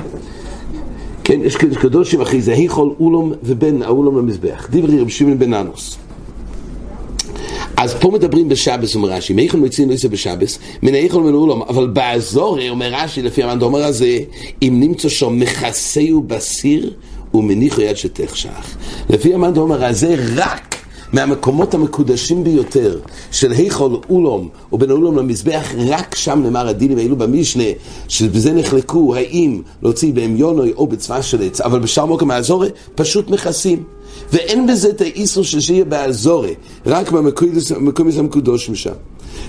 כן, 1.32 1.40
יש 1.44 1.56
קדוש 1.56 1.78
קדושים 1.78 2.22
אחי 2.22 2.42
זה 2.42 2.54
היכול 2.54 2.94
אולום 3.00 3.34
ובין 3.44 3.82
האולום 3.82 4.18
למזבח. 4.18 4.68
דברי 4.72 5.00
רב 5.00 5.10
שמעון 5.10 5.40
בן 5.40 5.54
אנוס. 5.54 5.98
אז 7.78 7.94
פה 7.94 8.12
מדברים 8.12 8.50
בשבס, 8.50 8.96
אומר 8.96 9.10
רש"י, 9.10 9.34
מאיכול 9.34 9.60
מציין 9.60 9.90
לא 9.90 9.94
יצא 9.94 10.08
בשבס, 10.08 10.60
מן 10.84 10.94
האיכול 10.94 11.24
מן 11.24 11.34
אולום, 11.34 11.62
אבל 11.62 11.88
באזור, 11.88 12.70
אומר 12.70 12.94
רש"י, 12.94 13.22
לפי 13.22 13.44
המנדומר 13.44 13.84
הזה, 13.84 14.20
אם 14.62 14.78
נמצא 14.80 15.10
שם 15.10 15.40
מכסהו 15.40 16.22
בסיר 16.22 16.94
ומניחו 17.34 17.82
יד 17.82 17.98
שתחשך. 17.98 18.76
לפי 19.10 19.34
המנדומר 19.34 19.86
הזה, 19.86 20.16
רק 20.36 20.71
מהמקומות 21.14 21.74
המקודשים 21.74 22.44
ביותר 22.44 23.00
של 23.32 23.52
היכול 23.52 23.98
אולום 24.10 24.50
ובין 24.72 24.92
אולום 24.92 25.18
למזבח, 25.18 25.68
רק 25.88 26.16
שם 26.16 26.40
נאמר 26.44 26.68
הדינים 26.68 26.98
האלו 26.98 27.16
במשנה, 27.16 27.64
שבזה 28.08 28.54
נחלקו 28.54 29.16
האם 29.16 29.62
להוציא 29.84 30.14
בהמיונוי 30.14 30.74
או 30.74 30.88
בצבא 30.88 31.22
של 31.22 31.42
עץ, 31.42 31.62
אבל 31.62 31.80
בשאר 31.80 32.06
מוקם 32.06 32.28
מהאזורי 32.28 32.70
פשוט 32.96 33.30
מכסים. 33.30 33.84
ואין 34.34 34.68
בזה 34.68 34.90
את 34.90 35.02
האיסור 35.02 35.44
שיהיה 35.44 35.86
באזורי, 35.86 36.54
רק 36.86 37.12
במקומות 37.12 38.14
המקודשים 38.18 38.76
שם. 38.76 38.92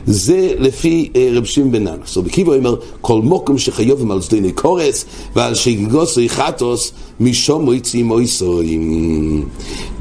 זה 0.06 0.54
לפי 0.58 1.10
אה, 1.16 1.28
רב 1.32 1.44
שמעון 1.44 1.72
בן 1.72 1.88
ננוס. 1.88 2.16
רבי 2.16 2.30
עקיבא 2.30 2.54
אומר, 2.54 2.76
כל 3.00 3.22
מוקם 3.22 3.58
שחיובים 3.58 4.10
על 4.10 4.20
שדני 4.20 4.52
קורס 4.52 5.04
ועל 5.36 5.54
שיגוסוי 5.54 6.28
חטוס 6.28 6.92
משום 7.20 7.64
מויצים 7.64 8.06
מויסויים. 8.06 9.48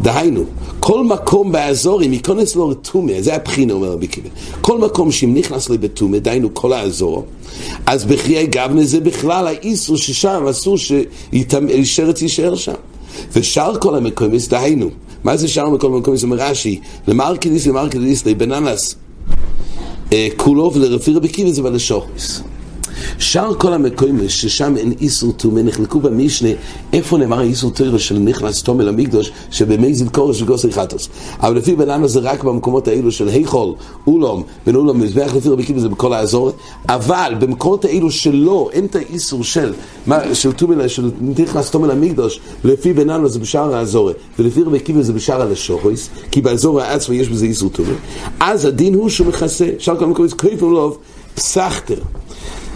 דהיינו, 0.02 0.44
כל 0.80 1.04
מקום 1.04 1.52
באזורים 1.52 2.14
ייכנס 2.14 2.56
לו 2.56 2.68
רתומה, 2.68 3.12
זה 3.20 3.36
הבחינה 3.36 3.74
אומר 3.74 3.92
רבי 3.92 4.06
עקיבא. 4.06 4.30
כל 4.62 4.78
מקום 4.78 5.12
שאם 5.12 5.34
נכנס 5.34 5.70
לו 5.70 5.78
בתומה, 5.80 6.20
דהיינו 6.20 6.54
כל 6.54 6.74
האזור, 6.74 7.26
אז 7.86 8.06
בחיי 8.06 8.48
גבנה 8.48 8.84
זה 8.84 9.00
בכלל 9.00 9.48
האיסור 9.48 9.98
ששם 9.98 10.46
אסור 10.50 10.78
ששרץ 10.78 12.22
יישאר 12.22 12.56
שם. 12.56 12.74
ושאר 13.36 13.80
כל 13.80 13.96
המקומות, 13.96 14.42
דהיינו, 14.50 14.90
מה 15.24 15.38
זה 15.38 15.48
שאר 15.48 15.78
כל 15.78 15.88
המקומות? 15.88 16.24
אומר 16.24 16.38
רש"י, 16.40 16.80
למרקדיס 17.08 17.68
למרקדיס 17.68 18.26
לבננס 18.26 18.96
כולו 20.36 20.72
ולרפי 20.74 21.14
רבי 21.14 21.28
קיבי 21.30 21.54
זה 21.54 21.62
בלשוחס. 21.62 22.42
שאר 23.22 23.54
כל 23.54 23.74
המקומות 23.74 24.30
ששם 24.30 24.78
אין 24.78 24.94
איסור 25.02 25.32
טומא 25.32 25.60
נחלקו 25.60 26.00
במשנה 26.00 26.50
איפה 26.94 27.18
נאמר 27.18 27.40
האיסור 27.40 27.72
תוירה 27.72 28.00
של 28.00 28.20
נכנס 28.20 28.64
תומא 28.64 28.84
למקדוש 28.84 29.32
שבמזיד 29.52 30.10
קורש 30.10 30.42
וגוסי 30.42 30.72
חטוס 30.72 31.10
אבל 31.40 31.58
לפי 31.58 31.76
בננה 31.76 32.08
זה 32.08 32.20
רק 32.20 32.44
במקומות 32.44 32.88
האלו 32.88 33.12
של 33.12 33.28
היכול, 33.28 33.74
אולום, 34.08 34.44
בין 34.66 34.76
אולום 34.76 35.02
מזבח 35.02 35.34
לפי 35.36 35.50
רבי 35.50 35.66
קיבי 35.66 35.80
זה 35.80 35.90
בכל 35.90 36.14
האזור 36.14 36.52
אבל 36.90 37.34
במקומות 37.40 37.86
האלו 37.86 38.12
שלא, 38.12 38.70
אין 38.74 38.86
את 38.86 38.96
האיסור 38.96 39.44
של 39.44 39.74
של 40.34 40.52
טומא, 40.52 40.88
של 40.88 41.12
נכנס 41.22 41.72
תומא 41.72 41.88
למקדוש 41.88 42.40
לפי 42.64 42.94
בננה 42.94 43.28
זה 43.28 43.40
בשאר 43.40 43.76
האזור 43.76 44.12
ולפי 44.40 44.64
רבי 44.64 44.80
קיבי 44.80 45.04
זה 45.04 45.14
בשאר 45.14 45.42
הלשוחס 45.42 46.10
כי 46.32 46.42
באזור 46.42 46.82
העצמי 46.82 47.16
יש 47.16 47.30
בזה 47.30 47.46
איסור 47.46 47.70
טומא. 47.70 47.94
אז 48.40 48.66
הדין 48.66 48.94
הוא 48.94 49.10
שהוא 49.10 49.28
מכסה 49.28 49.68
שאר 49.80 49.98
כל 49.98 50.04
המקומות 50.04 50.42
כיפו 50.42 50.70
לוב 50.70 50.98
פסחתר 51.36 52.00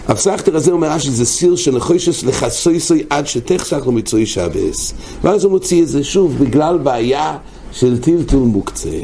הפסחתר 0.08 0.56
הזה 0.56 0.72
אומר 0.72 0.98
שזה 0.98 1.24
סיר 1.24 1.56
שנחושס 1.56 2.24
לחסויסוי 2.24 3.02
עד 3.10 3.26
שתחשך 3.26 3.86
לו 3.86 3.92
מצוי 3.92 4.26
שבס. 4.26 4.94
ואז 5.22 5.44
הוא 5.44 5.52
מוציא 5.52 5.82
את 5.82 5.88
זה 5.88 6.04
שוב 6.04 6.38
בגלל 6.38 6.78
בעיה 6.78 7.36
של 7.72 7.98
טלטול 7.98 8.42
מוקצה. 8.42 8.98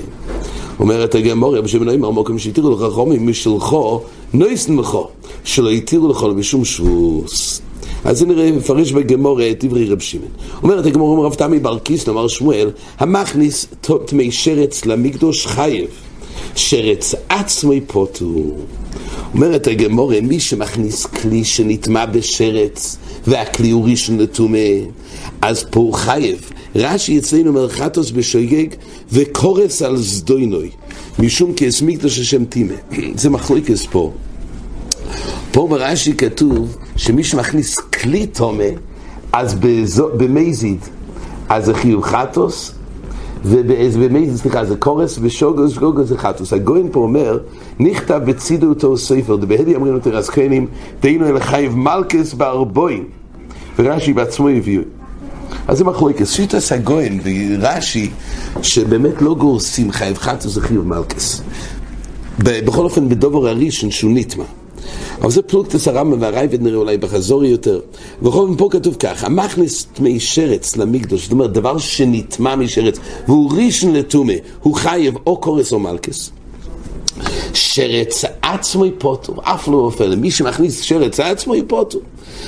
אומרת 0.78 1.14
הגמור, 1.14 1.56
רבי 1.56 1.68
שמעון 1.68 1.88
אומר, 1.88 2.10
מוקם 2.10 2.38
שהתירו 2.38 2.70
לך 2.70 2.92
חומי 2.92 3.18
משלחו, 3.18 4.00
נויסן 4.34 4.74
מחו, 4.74 5.08
שלא 5.44 5.70
התירו 5.70 6.08
לך 6.08 6.22
בשום 6.22 6.64
שבוס. 6.64 7.62
אז 8.04 8.18
זה 8.18 8.26
נראה, 8.26 8.52
מפרש 8.52 8.92
בגמור 8.92 9.40
את 9.50 9.64
דברי 9.64 9.84
רב 9.84 10.00
שמעון. 10.00 10.28
אומרת 10.62 10.86
הגמור, 10.86 11.10
אומר 11.12 11.24
רב 11.24 11.34
תמי 11.34 11.58
בר 11.58 11.78
קיסן, 11.78 12.10
אמר 12.10 12.28
שמואל, 12.28 12.70
המכניס 12.98 13.66
תמי 14.06 14.32
שרץ 14.32 14.86
למקדוש 14.86 15.46
חייב, 15.46 15.86
שרץ 16.54 17.14
עצמי 17.28 17.80
פוטו. 17.80 18.26
אומרת 19.34 19.66
הגמורה, 19.66 20.20
מי 20.20 20.40
שמכניס 20.40 21.06
כלי 21.06 21.44
שנטמע 21.44 22.06
בשרץ 22.06 22.96
והכלי 23.26 23.70
הוא 23.70 23.88
ראשון 23.88 24.18
לטומא, 24.18 24.58
אז 25.42 25.64
פה 25.70 25.80
הוא 25.80 25.94
חייב. 25.94 26.50
רש"י 26.76 27.18
אצלנו 27.18 27.52
מרחטוס 27.52 28.10
בשוגג 28.10 28.66
וקורס 29.12 29.82
על 29.82 29.96
זדוינוי, 29.96 30.70
משום 31.18 31.52
כאס 31.54 31.82
מקדוש 31.82 32.18
השם 32.18 32.44
טימא. 32.44 32.74
זה 33.20 33.30
מחלוקס 33.30 33.86
פה. 33.90 34.12
פה 35.52 35.66
ברש"י 35.70 36.12
כתוב 36.12 36.76
שמי 36.96 37.24
שמכניס 37.24 37.76
כלי 37.78 38.26
טומא, 38.26 38.64
אז 39.32 39.54
במזיד, 40.16 40.78
אז 41.48 41.64
זה 41.64 41.74
חיוב 41.74 42.02
חטוס, 42.02 42.72
ובמייז, 43.44 44.40
סליחה, 44.40 44.64
זה 44.64 44.76
קורס 44.76 45.18
ושוגו 45.22 45.62
ושוגו 45.62 46.04
זה 46.04 46.18
חטוס. 46.18 46.52
הגוין 46.52 46.88
פה 46.92 47.00
אומר, 47.00 47.38
נכתב 47.78 48.20
בצידו 48.26 48.68
אותו 48.68 48.96
ספר, 48.96 49.36
דבהדי 49.36 49.76
אמרים 49.76 49.94
יותר 49.94 50.16
הזקנים, 50.16 50.66
דהינו 51.00 51.26
אל 51.26 51.40
חייב 51.40 51.76
מלכס 51.76 52.34
בארבוין, 52.34 53.04
ורש"י 53.78 54.12
בעצמו 54.12 54.48
הביאו. 54.48 54.82
אז 55.68 55.78
זה 55.78 55.84
מחלוקס, 55.84 56.30
שיטס 56.30 56.72
הגוין 56.72 57.20
ורש"י, 57.24 58.10
שבאמת 58.62 59.22
לא 59.22 59.34
גורסים 59.34 59.92
חייב 59.92 60.18
חטוס 60.18 60.56
וחיוב 60.56 60.86
מלכס. 60.86 61.42
בכל 62.38 62.84
אופן, 62.84 63.08
בדובר 63.08 63.48
הראשון 63.48 63.90
שהוא 63.90 64.10
נטמע. 64.14 64.44
אבל 65.20 65.30
זה 65.30 65.42
פלוגתס 65.42 65.88
הרמב"ם 65.88 66.22
והרייבד 66.22 66.62
נראה 66.62 66.76
אולי 66.76 66.96
בחזורי 66.98 67.48
יותר. 67.48 67.80
זאת 68.22 68.58
פה 68.58 68.68
כתוב 68.70 68.96
כך, 68.98 69.24
המכניס 69.24 69.86
טמאי 69.92 70.20
שרץ 70.20 70.76
למקדוש, 70.76 71.22
זאת 71.22 71.32
אומרת 71.32 71.52
דבר 71.52 71.78
שנטמע 71.78 72.56
משרץ, 72.56 72.98
והוא 73.26 73.52
ראשון 73.56 73.92
לטומא, 73.92 74.34
הוא 74.62 74.74
חייב 74.74 75.14
או 75.26 75.36
קורס 75.36 75.72
או 75.72 75.78
מלכס. 75.78 76.30
שרץ 77.54 78.24
עצמו 78.42 78.86
יפוטו, 78.86 79.34
אף 79.42 79.68
לא 79.68 79.76
אופל, 79.76 80.16
מי 80.16 80.30
שמכניס 80.30 80.80
שרץ 80.80 81.20
עצמו 81.20 81.54
יפוטו. 81.54 81.98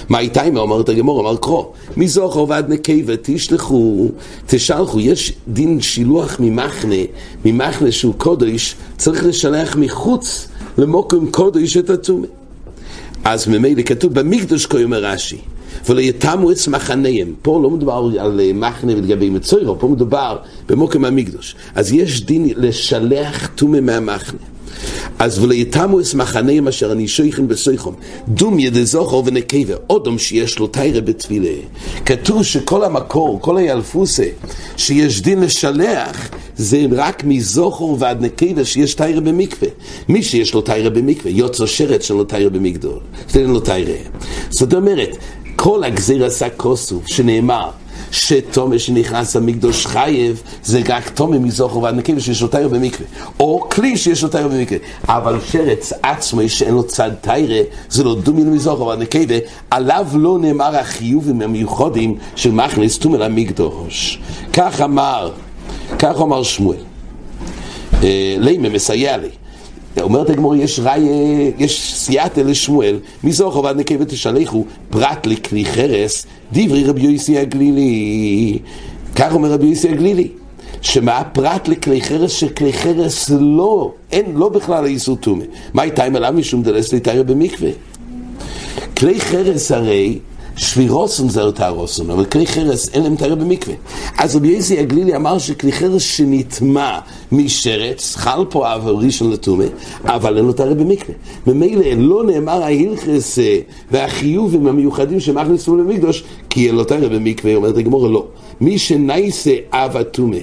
מה 0.08 0.18
איתה 0.18 0.42
אם 0.42 0.56
אומרת 0.56 0.88
הגמור, 0.88 1.20
אמר 1.20 1.36
קרו, 1.36 1.72
מי 1.96 2.08
זוכר 2.08 2.44
ועד 2.48 2.68
נקבה, 2.68 3.12
תשלחו, 3.22 4.08
תשלחו, 4.46 5.00
יש 5.00 5.32
דין 5.48 5.80
שילוח 5.80 6.36
ממחנה, 6.40 6.94
ממחנה 7.44 7.92
שהוא 7.92 8.14
קודש, 8.14 8.76
צריך 8.96 9.24
לשלח 9.24 9.76
מחוץ 9.76 10.48
למוקם 10.78 11.30
קודש 11.30 11.76
את 11.76 11.90
הטומא. 11.90 12.26
אז 13.24 13.48
ממילא 13.48 13.82
כתוב 13.82 14.14
במקדוש 14.14 14.66
כה 14.66 14.82
אומר 14.82 15.04
רש"י, 15.04 15.38
ולא 15.88 16.00
יתמו 16.00 16.50
את 16.50 16.56
מחניהם. 16.68 17.34
פה 17.42 17.60
לא 17.62 17.70
מדובר 17.70 18.10
על 18.18 18.40
אה, 18.40 18.50
מחנה 18.54 18.92
ולגבי 18.92 19.30
מצוירו, 19.30 19.78
פה 19.78 19.88
מדובר 19.88 20.38
במוקם 20.68 21.04
המקדוש. 21.04 21.56
אז 21.74 21.92
יש 21.92 22.24
דין 22.24 22.48
לשלח 22.56 23.46
טומא 23.54 23.80
מהמחנה. 23.80 24.38
אז 25.18 25.38
וליתמו 25.38 26.00
אס 26.00 26.14
מחניהם 26.14 26.68
אשר 26.68 26.92
אני 26.92 27.08
שויכן 27.08 27.48
בסויכום 27.48 27.94
דום 28.28 28.58
ידי 28.58 28.86
זוכר 28.86 29.22
ונקבה 29.24 29.74
אודום 29.90 30.18
שיש 30.18 30.58
לו 30.58 30.66
תיירה 30.66 31.00
בתפילה 31.00 31.50
כתוב 32.06 32.42
שכל 32.42 32.84
המקור, 32.84 33.40
כל 33.40 33.56
הילפוסה 33.56 34.26
שיש 34.76 35.22
דין 35.22 35.40
לשלח 35.40 36.28
זה 36.56 36.86
רק 36.92 37.24
מזוכר 37.24 37.84
ועד 37.98 38.22
נקבה 38.22 38.64
שיש 38.64 38.94
תיירה 38.94 39.20
במקווה. 39.20 39.68
מי 40.08 40.22
שיש 40.22 40.54
לו 40.54 40.60
תיירה 40.60 40.90
במקווה 40.90 41.30
יוצא 41.30 41.66
שרת 41.66 42.02
שלו 42.02 42.24
תיירה 42.24 42.50
במקדור 42.50 42.98
תן 43.26 43.44
לו 43.44 43.60
תיירה 43.60 43.96
זאת 44.50 44.74
אומרת 44.74 45.16
כל 45.56 45.84
הגזיר 45.84 46.24
עשה 46.24 46.48
כוסוף 46.50 47.06
שנאמר 47.06 47.70
שתומר 48.10 48.78
שנכנס 48.78 49.36
למקדוש 49.36 49.86
חייב 49.86 50.42
זה 50.64 50.80
רק 50.88 51.08
תומר 51.08 51.38
מזוכר 51.38 51.78
ועד 51.78 51.94
נקבה 51.94 52.20
שיש 52.20 52.42
לו 52.42 52.48
תיירה 52.48 52.68
במקווה. 52.68 53.06
או 53.40 53.66
כלי 53.70 53.96
שיש 53.96 54.22
לו 54.22 54.28
תיירה 54.28 54.48
במקווה. 54.48 54.78
אבל 55.08 55.38
שרץ 55.50 55.92
עצמו 56.02 56.48
שאין 56.48 56.74
לו 56.74 56.82
צד 56.82 57.10
תיירה 57.20 57.62
זה 57.90 58.04
לא 58.04 58.14
דומי 58.14 58.44
למזוכר 58.44 58.82
ועד 58.82 58.98
נקבה 58.98 59.34
עליו 59.70 60.06
לא 60.14 60.38
נאמר 60.40 60.76
החיובים 60.76 61.42
המיוחדים 61.42 62.18
של 62.36 62.50
מכניס 62.50 62.98
תומר 62.98 63.18
למקדוש. 63.18 64.18
כך 64.52 64.80
אמר 64.80 65.30
כך 65.98 66.20
אמר 66.20 66.42
שמואל 66.42 66.76
לימה 68.38 68.68
מסייע 68.68 69.16
לי 69.16 69.28
אומרת 70.00 70.30
הגמור, 70.30 70.56
יש 70.56 70.80
ראי, 70.82 71.00
יש 71.58 71.94
סייעתא 71.94 72.40
לשמואל, 72.40 72.98
מזוכר 73.24 73.60
ועד 73.60 73.76
נקבה 73.76 74.04
תשלחו, 74.04 74.64
פרט 74.90 75.26
לכלי 75.26 75.64
חרס, 75.64 76.26
דברי 76.52 76.84
רבי 76.84 77.00
יוסי 77.00 77.38
הגלילי. 77.38 78.58
כך 79.16 79.34
אומר 79.34 79.52
רבי 79.52 79.66
יוסי 79.66 79.88
הגלילי, 79.88 80.28
שמה 80.82 81.22
פרט 81.32 81.68
לכלי 81.68 82.02
חרס, 82.02 82.32
שכלי 82.32 82.72
חרס 82.72 83.30
לא, 83.30 83.92
אין, 84.12 84.24
לא 84.34 84.48
בכלל 84.48 84.84
האיסור 84.84 85.16
טומא. 85.16 85.44
מה 85.74 85.82
הייתה 85.82 86.04
עם 86.04 86.16
עליו 86.16 86.32
משום 86.32 86.62
דלס 86.62 86.92
ליתרא 86.92 87.22
במקווה? 87.22 87.70
כלי 88.96 89.20
חרס 89.20 89.72
הרי 89.72 90.18
שבירוסון 90.56 91.28
זה 91.28 91.42
אותה 91.42 91.68
רוסון, 91.68 92.10
אבל 92.10 92.24
כלי 92.24 92.46
חרס 92.46 92.88
אין 92.94 93.02
להם 93.02 93.16
תארה 93.16 93.34
במקווה. 93.34 93.74
אז 94.18 94.36
רבי 94.36 94.48
יזי 94.48 94.78
הגלילי 94.78 95.16
אמר 95.16 95.38
שכלי 95.38 95.72
חרס 95.72 96.02
שנטמע 96.02 96.98
משרץ, 97.32 98.16
חל 98.16 98.44
פה 98.50 98.74
אב 98.74 98.88
ראשון 98.88 99.30
לטומא, 99.30 99.64
אבל 100.04 100.36
אין 100.36 100.44
לו 100.44 100.52
תארה 100.52 100.74
במקווה. 100.74 101.14
ממילא 101.46 101.84
לא 101.96 102.24
נאמר 102.24 102.62
ההלכס 102.62 103.38
והחיובים 103.90 104.66
המיוחדים 104.66 105.20
שמכניסו 105.20 105.76
למקדוש, 105.76 106.24
כי 106.50 106.66
אין 106.66 106.74
לו 106.74 106.84
תארה 106.84 107.08
במקווה, 107.08 107.54
אומרת 107.54 107.76
הגמור 107.76 108.08
לא. 108.08 108.26
מי 108.60 108.78
שנייסה 108.78 109.54
אב 109.72 109.96
הטומא 109.96 110.38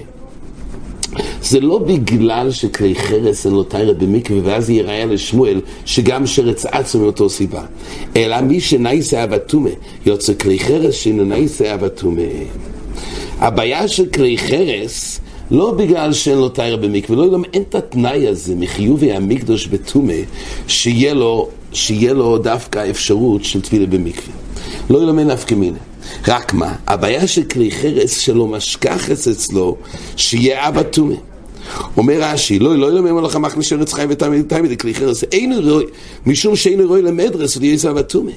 זה 1.43 1.59
לא 1.59 1.77
בגלל 1.79 2.51
שכלי 2.51 2.95
חרס 2.95 3.45
אין 3.45 3.53
לו 3.53 3.63
תיירה 3.63 3.93
במקווה 3.93 4.39
ואז 4.43 4.69
ייראה 4.69 5.05
לשמואל 5.05 5.61
שגם 5.85 6.27
שרץ 6.27 6.65
עצמו 6.65 7.01
מאותו 7.01 7.29
סיבה 7.29 7.61
אלא 8.15 8.41
מי 8.41 8.59
שנייסה 8.59 9.23
אבטומה 9.23 9.69
יוצא 10.05 10.33
כלי 10.33 10.59
חרס 10.59 10.93
שאינו 10.95 11.23
נייסה 11.23 11.73
אבטומה 11.73 12.21
הבעיה 13.39 13.87
של 13.87 14.05
כלי 14.05 14.37
חרס 14.37 15.19
לא 15.51 15.71
בגלל 15.71 16.13
שאין 16.13 16.37
לו 16.37 16.49
תיירה 16.49 16.77
במקווה, 16.77 17.17
לא 17.17 17.33
גם 17.33 17.43
אין 17.53 17.61
את 17.61 17.75
התנאי 17.75 18.27
הזה 18.27 18.55
מחיובי 18.55 19.11
המקדוש 19.11 19.67
בטומה 19.67 20.13
שיהיה 20.67 21.13
לו, 21.13 21.49
שיהיה 21.73 22.13
לו 22.13 22.37
דווקא 22.37 22.89
אפשרות 22.89 23.43
של 23.43 23.61
תפילה 23.61 23.85
במקווה. 23.85 24.33
לא 24.89 25.03
ילמד 25.03 25.23
נפקא 25.23 25.55
מינה. 25.55 25.77
רק 26.27 26.53
מה, 26.53 26.75
הבעיה 26.87 27.27
של 27.27 27.43
כלי 27.43 27.71
חרס 27.71 28.17
שלו 28.17 28.47
משכחס 28.47 29.27
אצלו 29.27 29.77
שיהיה 30.15 30.67
אבא 30.67 30.83
טומא. 30.83 31.15
אומר 31.97 32.13
רש"י, 32.19 32.59
לא, 32.59 32.77
לא 32.77 32.87
ילמד 32.87 33.11
מלאכה 33.11 33.39
מחנה 33.39 33.63
ארץ 33.71 33.93
חי 33.93 34.05
ותמיד 34.09 34.45
תמיד 34.47 34.81
כלי 34.81 34.93
חרס, 34.93 35.23
אין 35.23 35.53
רואי, 35.53 35.85
משום 36.25 36.55
שאין 36.55 36.81
רואי 36.81 37.01
למדרס 37.01 37.57
ויהיה 37.57 37.77
אבא 37.91 38.01
טומא. 38.01 38.31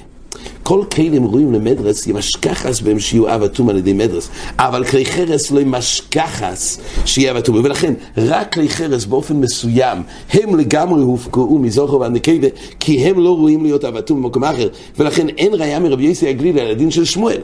כל 0.67 0.81
כלים 0.95 1.25
ראויים 1.25 1.53
למדרס, 1.53 2.07
ימשכחס 2.07 2.81
בהם 2.81 2.99
שיהיו 2.99 3.35
אב 3.35 3.43
אטום 3.43 3.69
על 3.69 3.77
ידי 3.77 3.93
מדרס, 3.93 4.29
אבל 4.59 4.85
כלי 4.85 5.05
חרס 5.05 5.51
לא 5.51 5.59
ימשכחס 5.59 6.79
שיהיה 7.05 7.31
אב 7.31 7.37
אטום, 7.37 7.55
ולכן 7.63 7.93
רק 8.17 8.53
כלי 8.53 8.69
חרס 8.69 9.05
באופן 9.05 9.35
מסוים, 9.35 9.97
הם 10.33 10.55
לגמרי 10.55 11.01
הופקעו 11.01 11.59
מזוכר 11.59 11.99
ועד 11.99 12.11
נקבה, 12.11 12.47
כי 12.79 12.97
הם 12.97 13.19
לא 13.19 13.35
ראויים 13.35 13.63
להיות 13.63 13.85
אב 13.85 13.95
אטום 13.97 14.23
במקום 14.23 14.43
אחר, 14.43 14.67
ולכן 14.97 15.29
אין 15.29 15.53
ראייה 15.53 15.79
מרבי 15.79 16.03
יוסי 16.03 16.27
הגלילי 16.27 16.61
על 16.61 16.67
הדין 16.67 16.91
של 16.91 17.05
שמואל. 17.05 17.41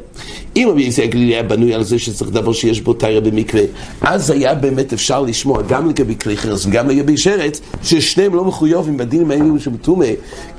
אם 0.55 0.67
רבי 0.71 0.83
יוסי 0.83 1.03
הגלילי 1.03 1.33
היה 1.33 1.43
בנוי 1.43 1.73
על 1.73 1.83
זה 1.83 1.99
שצריך 1.99 2.31
דבר 2.31 2.53
שיש 2.53 2.81
בו 2.81 2.93
תיירה 2.93 3.21
במקווה, 3.21 3.63
אז 4.01 4.29
היה 4.29 4.55
באמת 4.55 4.93
אפשר 4.93 5.21
לשמוע 5.21 5.61
גם 5.61 5.89
לגבי 5.89 6.15
כלי 6.15 6.37
חרס 6.37 6.65
וגם 6.65 6.89
לגבי 6.89 7.17
שרץ, 7.17 7.61
ששניהם 7.83 8.35
לא 8.35 8.45
מחויבים 8.45 8.97
בדינים 8.97 9.31
האלה 9.31 9.43
שבטומא, 9.59 10.05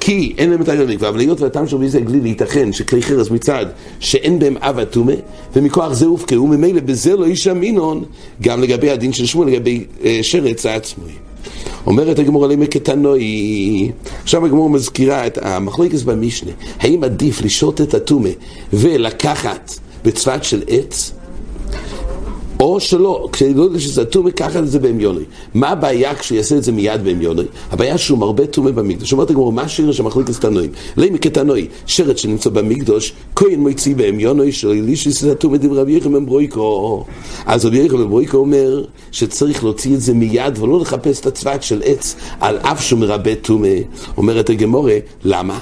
כי 0.00 0.34
אין 0.38 0.50
להם 0.50 0.64
תיירה 0.64 0.84
במקווה, 0.84 1.08
אבל 1.08 1.20
היות 1.20 1.40
והטעם 1.40 1.68
של 1.68 1.76
רבי 1.76 1.84
יוסי 1.84 1.98
הגלילי 1.98 2.34
ייתכן 2.56 2.72
שכלי 2.72 3.02
חרס 3.02 3.30
מצד 3.30 3.66
שאין 4.00 4.38
בהם 4.38 4.56
אב 4.60 4.78
אטומה, 4.78 5.12
ומכוח 5.56 5.92
זה 5.92 6.06
הופקעו, 6.06 6.46
ממילא 6.46 6.80
בזה 6.80 7.16
לא 7.16 7.24
איש 7.24 7.48
אמינון, 7.48 8.04
גם 8.42 8.62
לגבי 8.62 8.90
הדין 8.90 9.12
של 9.12 9.26
שמואל, 9.26 9.48
לגבי 9.48 9.84
אה, 10.04 10.18
שרץ 10.22 10.66
העצמוי. 10.66 11.12
אומרת 11.86 12.18
הגמור 12.18 12.44
עליהם 12.44 12.66
כתנוי, 12.66 13.92
עכשיו 14.22 14.46
הגמור 14.46 14.70
מזכירה 14.70 15.26
את 15.26 15.38
המחלוקת 15.42 16.02
במשנה, 16.02 16.50
האם 16.80 17.04
עדיף 17.04 17.42
לשהות 17.42 17.80
את 17.80 17.94
הטומה 17.94 18.28
ולקחת 18.72 19.78
בצוות 20.04 20.44
של 20.44 20.62
עץ, 20.66 21.12
או 22.62 22.80
שלא, 22.80 23.28
כשלא 23.32 23.62
יודע 23.62 23.80
שזה 23.80 24.04
טומא, 24.04 24.30
ככה 24.30 24.62
זה 24.64 24.78
בהמיוני. 24.78 25.24
מה 25.54 25.68
הבעיה 25.68 26.14
כשהוא 26.14 26.36
יעשה 26.36 26.56
את 26.56 26.62
זה 26.62 26.72
מיד 26.72 27.04
בהמיוני? 27.04 27.42
הבעיה 27.70 27.98
שהוא 27.98 28.18
מרבה 28.18 28.46
טומא 28.46 28.70
במקדוש. 28.70 29.12
אומרת 29.12 29.30
הגמור, 29.30 29.52
מה 29.52 29.62
השיר 29.62 29.92
שמחליק 29.92 30.30
את 30.30 30.34
תנועים? 30.34 30.70
לימי 30.96 31.18
כתנוי, 31.18 31.68
שרת 31.86 32.18
שנמצא 32.18 32.50
במקדוש, 32.50 33.12
כהן 33.36 33.60
מוציא 33.60 33.96
בהמיוני, 33.96 34.52
של 34.52 34.68
אלישיס 34.68 35.24
את 35.24 35.30
הטומא 35.30 35.56
דברי 35.56 35.80
רבי 35.80 35.92
יחם 35.92 36.12
מברויקו. 36.12 37.04
אז 37.46 37.64
רבי 37.64 37.78
יחם 37.78 38.00
מברויקו 38.00 38.36
אומר 38.36 38.84
שצריך 39.12 39.64
להוציא 39.64 39.94
את 39.94 40.00
זה 40.00 40.14
מיד 40.14 40.58
ולא 40.58 40.80
לחפש 40.80 41.20
את 41.20 41.26
הצוות 41.26 41.62
של 41.62 41.82
עץ, 41.84 42.16
על 42.40 42.58
אף 42.58 42.82
שהוא 42.84 43.00
מרבה 43.00 43.34
טומא. 43.34 43.68
אומרת 44.16 44.50
הגמורה, 44.50 44.96
למה? 45.24 45.58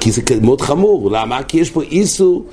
כי 0.00 0.12
זה 0.12 0.22
מאוד 0.42 0.60
חמור. 0.60 1.10
למה? 1.10 1.42
כי 1.42 1.58
יש 1.58 1.70
פה 1.70 1.82
איסור 1.82 2.44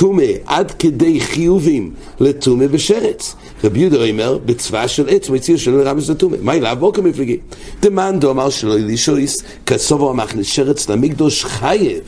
טומא 0.00 0.24
עד 0.46 0.70
כדי 0.70 1.20
חיובים 1.20 1.90
לטומא 2.20 2.66
בשרץ. 2.66 3.34
רבי 3.64 3.80
יהודה 3.80 4.08
אומר, 4.08 4.38
בצבא 4.44 4.86
של 4.86 5.08
עץ 5.08 5.30
מציע 5.30 5.58
שלא 5.58 5.84
לרמז 5.84 6.10
לטומא. 6.10 6.36
מה 6.42 6.54
אליו 6.54 6.76
בוקר 6.80 7.02
מפלגי? 7.02 7.36
דמאן 7.82 8.20
דאמר 8.20 8.50
שלא 8.50 8.74
אלישויס, 8.74 9.42
כסובו 9.66 10.10
המכניס 10.10 10.46
שרץ 10.46 10.88
למקדוש 10.88 11.44
חייב. 11.44 12.00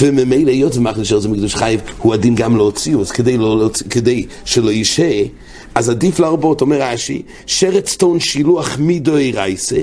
וממילא 0.00 0.50
היות 0.50 0.76
ומכניס 0.76 1.08
שרץ 1.08 1.24
למקדוש 1.24 1.54
חייב, 1.54 1.80
הוא 1.98 2.14
הדין 2.14 2.34
גם 2.34 2.56
להוציאו, 2.56 3.00
אז 3.00 3.10
כדי, 3.10 3.36
לא, 3.36 3.70
כדי 3.90 4.26
שלא 4.44 4.70
יישה, 4.70 5.22
אז 5.74 5.90
עדיף 5.90 6.20
להרבות, 6.20 6.60
אומר 6.60 6.82
רש"י, 6.82 7.22
שרץ 7.46 7.96
טון 7.96 8.20
שילוח 8.20 8.78
מידוי 8.78 9.32
רייסה, 9.32 9.80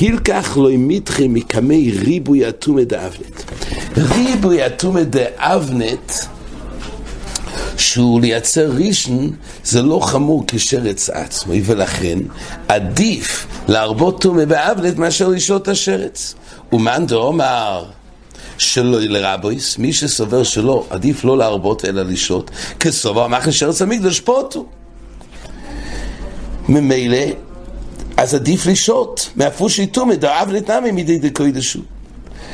הילקח 0.00 0.56
לא 0.60 0.70
ימיתכם 0.70 1.34
מקמי 1.34 1.92
ריבוי 2.04 2.48
אטומא 2.48 2.82
דאבנט. 2.82 3.42
ריבוי 3.96 4.66
אטומא 4.66 5.02
דאבנט 5.02 6.35
שהוא 7.78 8.20
לייצר 8.20 8.70
רישן 8.70 9.28
זה 9.64 9.82
לא 9.82 10.00
חמור 10.00 10.44
כשרץ 10.46 11.10
עצמי, 11.10 11.62
ולכן 11.64 12.18
עדיף 12.68 13.46
להרבות 13.68 14.20
טומא 14.20 14.44
באבלת 14.44 14.98
מאשר 14.98 15.30
את 15.56 15.68
השרץ. 15.68 16.34
ומאן 16.72 17.06
דאמר 17.06 17.84
שלא 18.58 19.00
לרבויס, 19.00 19.78
מי 19.78 19.92
שסובר 19.92 20.42
שלא, 20.42 20.86
עדיף 20.90 21.24
לא 21.24 21.38
להרבות 21.38 21.84
אלא 21.84 22.02
לשתות, 22.02 22.50
כסובר 22.80 23.26
מאכל 23.26 23.50
שרץ 23.50 23.82
המקדוש 23.82 24.20
פוטו. 24.20 24.66
ממילא, 26.68 27.24
אז 28.16 28.34
עדיף 28.34 28.66
לשתות, 28.66 29.30
מאפושי 29.36 29.86
טומא 29.86 30.14
דאבלת 30.14 30.70
נמי 30.70 30.92
מדי 30.92 31.18
דקוידשו. 31.18 31.80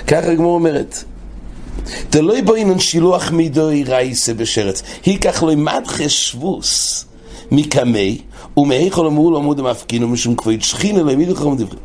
ככה 0.07 0.31
הגמור 0.31 0.55
אומרת. 0.55 1.05
דלוי 2.11 2.43
בו 2.43 2.55
אינן 2.55 2.79
שילוח 2.79 3.31
מידוי 3.31 3.85
רייסה 3.85 4.35
בשרץ, 4.35 4.83
היקח 5.05 5.43
לו 5.43 5.57
מדחה 5.57 6.09
שבוס 6.09 7.05
מקמי, 7.51 8.19
ומאיכול 8.57 9.07
אמרו 9.07 9.31
לו 9.31 9.39
עמוד 9.39 9.59
המפגין 9.59 10.05
ומשום 10.05 10.37
כבוד 10.37 10.63
שכין 10.63 10.97
אלוהים 10.97 11.19
מידו 11.19 11.35
חרום 11.35 11.57
דברי. 11.57 11.79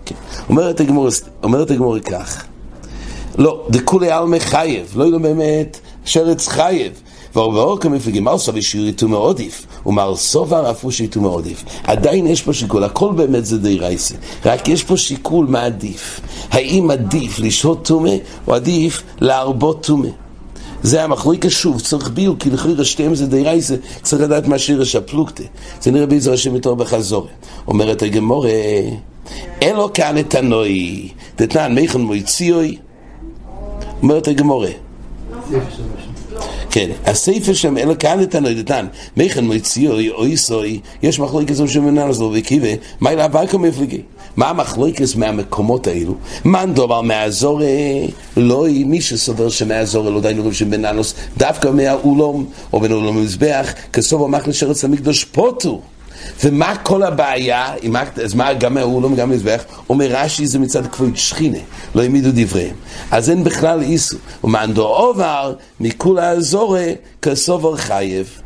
אומרת 0.50 0.80
הגמור, 0.80 1.08
אומרת 1.44 1.72
הגמור 1.72 2.00
כך, 2.00 2.46
לא, 3.38 3.66
דכולי 3.70 4.12
עלמא 4.12 4.40
חייב, 4.40 4.94
לא 4.96 5.06
ידעו 5.06 5.20
באמת 5.20 5.80
שרץ 6.06 6.48
חייב. 6.48 7.02
ואור 7.36 7.80
כמפלגים 7.80 8.24
מרסו 8.24 8.54
ושיעור 8.54 8.88
יתום 8.88 9.14
עודיף, 9.14 9.66
ומרסו 9.86 10.48
וערפו 10.48 10.92
שיתום 10.92 11.24
עודיף. 11.24 11.64
עדיין 11.84 12.28
יש 12.28 12.42
פה 12.42 12.54
שיקול, 12.54 12.84
הכל 12.84 13.14
באמת 13.14 13.46
זה 13.46 13.58
די 13.58 13.78
רייסה, 13.80 14.16
רק 14.46 14.68
יש 14.68 14.84
פה 14.84 14.98
שיקול 14.98 15.46
מה 15.50 15.64
עדיף. 15.64 16.22
האם 16.52 16.92
עדיף 16.92 17.40
לשהות 17.40 17.86
טומא, 17.86 18.14
או 18.48 18.54
עדיף 18.54 19.04
להרבות 19.22 19.84
טומא. 19.84 20.10
זה 20.84 21.04
המחלוקת 21.04 21.50
שוב, 21.50 21.82
צריך 21.82 22.10
ביור, 22.10 22.36
כי 22.40 22.50
לכאורה 22.50 22.86
שתיהם 22.86 23.16
זה 23.16 23.28
די 23.28 23.44
רייסה, 23.44 23.76
צריך 24.02 24.22
לדעת 24.22 24.48
מה 24.48 24.60
שירש 24.60 24.96
הפלוגתא. 24.96 25.44
זה 25.82 25.92
נראה 25.92 26.06
בעזר 26.06 26.34
השם 26.34 26.56
יותר 26.56 26.74
בחזור. 26.74 27.28
אומרת 27.68 28.02
הגמורה, 28.02 28.50
אלו 29.62 29.94
כאן 29.94 30.18
את 30.18 30.36
הנוי, 30.36 31.10
דתנן 31.38 31.76
מיכון 31.76 32.02
מויציוי, 32.02 32.78
אומרת 34.02 34.28
הגמורה. 34.28 34.70
כן, 36.78 36.90
הספר 37.06 37.54
שם 37.54 37.78
אלא 37.78 37.94
כאן 37.94 38.22
את 38.22 38.36
הנדתן, 38.36 38.86
מיכן 39.18 39.46
מויציוי 39.46 40.10
אוי 40.10 40.38
סוי, 40.38 40.80
יש 41.04 41.20
מחלוקת 41.20 41.54
זו 41.54 41.68
שמנהל 41.68 42.14
זו 42.14 42.32
וקיבה, 42.34 42.68
מה 43.00 43.12
אלה 43.12 43.26
הברקו 43.26 43.60
מפלגי? 43.60 44.02
מה 44.36 44.50
המחלוקת 44.50 45.16
מהמקומות 45.16 45.88
האלו? 45.88 46.16
מאן 46.46 46.74
דובר 46.74 47.02
מהאזור 47.02 47.62
לא 48.38 48.66
מי 48.86 49.02
שסובר 49.02 49.50
שמהאזור 49.50 50.10
לא 50.10 50.22
דיינו 50.22 50.46
רב 50.46 50.54
שבננוס 50.54 51.14
דווקא 51.38 51.68
מהאולום 51.68 52.46
או 52.74 52.80
בין 52.80 52.92
אולום 52.92 53.18
המזבח 53.18 53.74
כסוף 53.94 54.22
המחנה 54.22 54.54
שרץ 54.54 54.84
המקדוש 54.84 55.24
פוטו 55.24 55.82
ומה 56.44 56.76
כל 56.76 57.04
הבעיה, 57.04 57.74
אז 58.24 58.34
מה 58.34 58.54
גם 58.54 58.74
מהאולום 58.74 59.16
גם 59.16 59.30
מזבח? 59.30 59.64
אומר 59.90 60.08
רש"י 60.10 60.48
זה 60.48 60.60
מצד 60.60 60.88
כבוד 60.88 61.18
שכינה, 61.18 61.58
לא 61.96 62.02
העמידו 62.02 62.30
דבריהם. 62.34 62.76
אז 63.12 63.30
אין 63.30 63.44
בכלל 63.44 63.82
איסו. 63.82 64.18
ומאן 64.44 64.74
דו 64.74 64.88
עובר 64.88 65.54
מכול 65.80 66.20
האזורי 66.20 66.96
כסובר 67.22 67.76
חייב. 67.76 68.42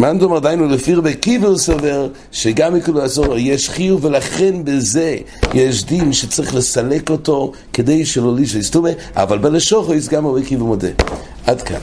מאן 0.00 0.18
דומר 0.18 0.38
דיינו 0.38 0.66
לפיר 0.66 1.00
בקיבר 1.00 1.58
סובר 1.58 2.08
שגם 2.32 2.74
מכול 2.74 3.00
האזור 3.00 3.38
יש 3.38 3.70
חיוב 3.70 4.04
ולכן 4.04 4.64
בזה 4.64 5.16
יש 5.54 5.84
דין 5.84 6.12
שצריך 6.12 6.54
לסלק 6.54 7.10
אותו 7.10 7.52
כדי 7.72 8.06
שלא 8.06 8.34
ליש 8.36 8.54
להסתומה 8.54 8.90
אבל 9.16 9.38
בלשוחו 9.38 9.94
יש 9.94 10.08
גם 10.08 10.26
הרבה 10.26 10.42
קיבר 10.42 10.64
מודה. 10.64 10.88
עד 11.46 11.62
כאן. 11.62 11.80